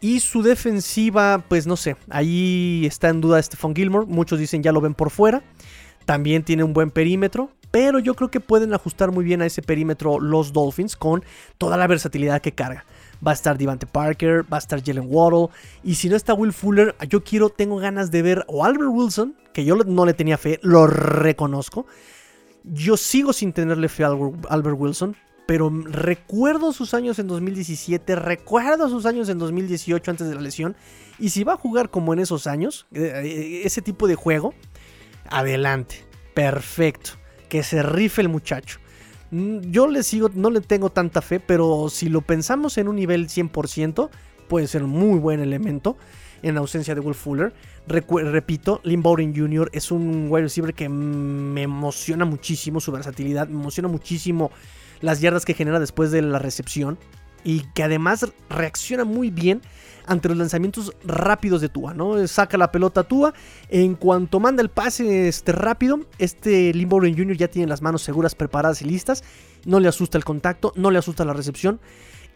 [0.00, 4.06] Y su defensiva, pues no sé, ahí está en duda Stephon Gilmore.
[4.06, 5.42] Muchos dicen ya lo ven por fuera.
[6.04, 7.50] También tiene un buen perímetro.
[7.70, 11.24] Pero yo creo que pueden ajustar muy bien a ese perímetro los Dolphins con
[11.58, 12.84] toda la versatilidad que carga.
[13.26, 15.48] Va a estar Devante Parker, va a estar Jalen Waddle.
[15.82, 19.36] Y si no está Will Fuller, yo quiero, tengo ganas de ver o Albert Wilson,
[19.52, 21.86] que yo no le tenía fe, lo reconozco.
[22.64, 24.16] Yo sigo sin tenerle fe a
[24.48, 25.16] Albert Wilson,
[25.46, 30.76] pero recuerdo sus años en 2017, recuerdo sus años en 2018 antes de la lesión.
[31.18, 34.54] Y si va a jugar como en esos años, ese tipo de juego,
[35.30, 37.12] adelante, perfecto,
[37.48, 38.80] que se rife el muchacho.
[39.30, 43.28] Yo le sigo, no le tengo tanta fe, pero si lo pensamos en un nivel
[43.28, 44.10] 100%,
[44.48, 45.96] puede ser un muy buen elemento
[46.42, 47.54] en ausencia de Will Fuller.
[47.86, 49.70] Repito, Lynn Bowden Jr.
[49.72, 54.50] es un wide receiver que me emociona muchísimo su versatilidad, me emociona muchísimo
[55.00, 56.98] las yardas que genera después de la recepción
[57.44, 59.62] y que además reacciona muy bien
[60.06, 62.26] ante los lanzamientos rápidos de Tua, ¿no?
[62.26, 63.34] Saca la pelota Tua,
[63.68, 67.36] en cuanto manda el pase este rápido, este Lynn Bowden Jr.
[67.36, 69.24] ya tiene las manos seguras, preparadas y listas,
[69.64, 71.80] no le asusta el contacto, no le asusta la recepción.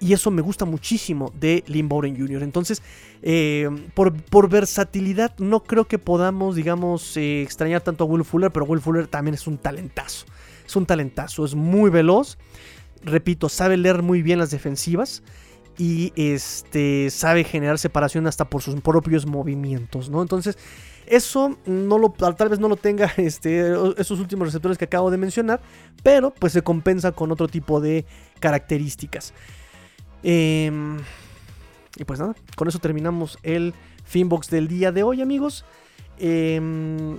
[0.03, 2.43] Y eso me gusta muchísimo de Lynn Bowden Jr.
[2.43, 2.81] Entonces,
[3.21, 8.51] eh, por, por, versatilidad, no creo que podamos, digamos, eh, extrañar tanto a Will Fuller,
[8.51, 10.25] pero Will Fuller también es un talentazo.
[10.71, 12.39] Es un talentazo, es muy veloz.
[13.03, 15.25] Repito, sabe leer muy bien las defensivas
[15.77, 20.23] y este sabe generar separación hasta por sus propios movimientos, ¿no?
[20.23, 20.57] Entonces,
[21.07, 25.17] eso no lo, tal vez no lo tenga este, esos últimos receptores que acabo de
[25.17, 25.61] mencionar,
[26.05, 28.07] pero pues se compensa con otro tipo de
[28.39, 29.35] características.
[30.23, 30.71] Eh,
[31.97, 35.65] y pues nada, con eso terminamos el Finbox del día de hoy, amigos.
[36.19, 37.19] Eh,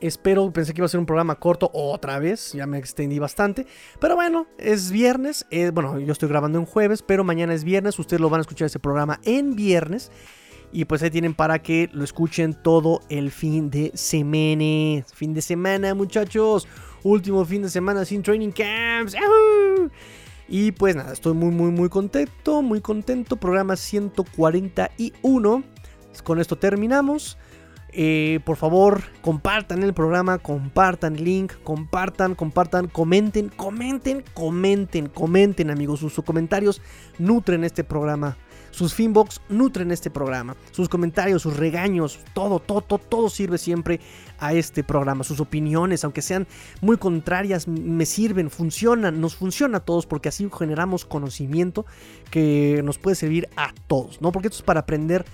[0.00, 3.66] Espero, pensé que iba a ser un programa corto otra vez, ya me extendí bastante.
[4.00, 7.98] Pero bueno, es viernes, eh, bueno, yo estoy grabando en jueves, pero mañana es viernes,
[7.98, 10.12] ustedes lo van a escuchar ese programa en viernes.
[10.70, 15.04] Y pues ahí tienen para que lo escuchen todo el fin de semana.
[15.14, 16.68] Fin de semana, muchachos.
[17.02, 19.16] Último fin de semana sin training camps.
[20.46, 23.36] Y pues nada, estoy muy, muy, muy contento, muy contento.
[23.36, 25.64] Programa 141.
[26.22, 27.38] Con esto terminamos.
[27.90, 35.70] Eh, por favor, compartan el programa, compartan el link, compartan, compartan, comenten, comenten, comenten, comenten,
[35.70, 36.00] amigos.
[36.00, 36.82] Sus, sus comentarios
[37.18, 38.36] nutren este programa.
[38.70, 40.54] Sus finbox nutren este programa.
[40.70, 44.00] Sus comentarios, sus regaños, todo, todo, todo, todo sirve siempre
[44.38, 45.24] a este programa.
[45.24, 46.46] Sus opiniones, aunque sean
[46.80, 51.86] muy contrarias, me sirven, funcionan, nos funciona a todos porque así generamos conocimiento
[52.30, 54.30] que nos puede servir a todos, ¿no?
[54.30, 55.24] Porque esto es para aprender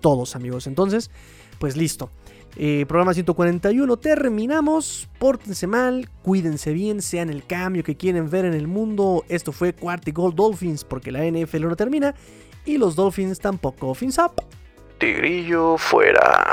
[0.00, 0.66] todos, amigos.
[0.66, 1.10] Entonces,
[1.58, 2.10] pues listo.
[2.56, 5.08] Eh, programa 141, terminamos.
[5.18, 9.24] Pórtense mal, cuídense bien, sean el cambio que quieren ver en el mundo.
[9.28, 12.14] Esto fue Cuarto Gold Dolphins porque la NFL no termina
[12.64, 13.92] y los Dolphins tampoco.
[13.94, 14.42] Fins up.
[14.98, 16.44] Tigrillo fuera.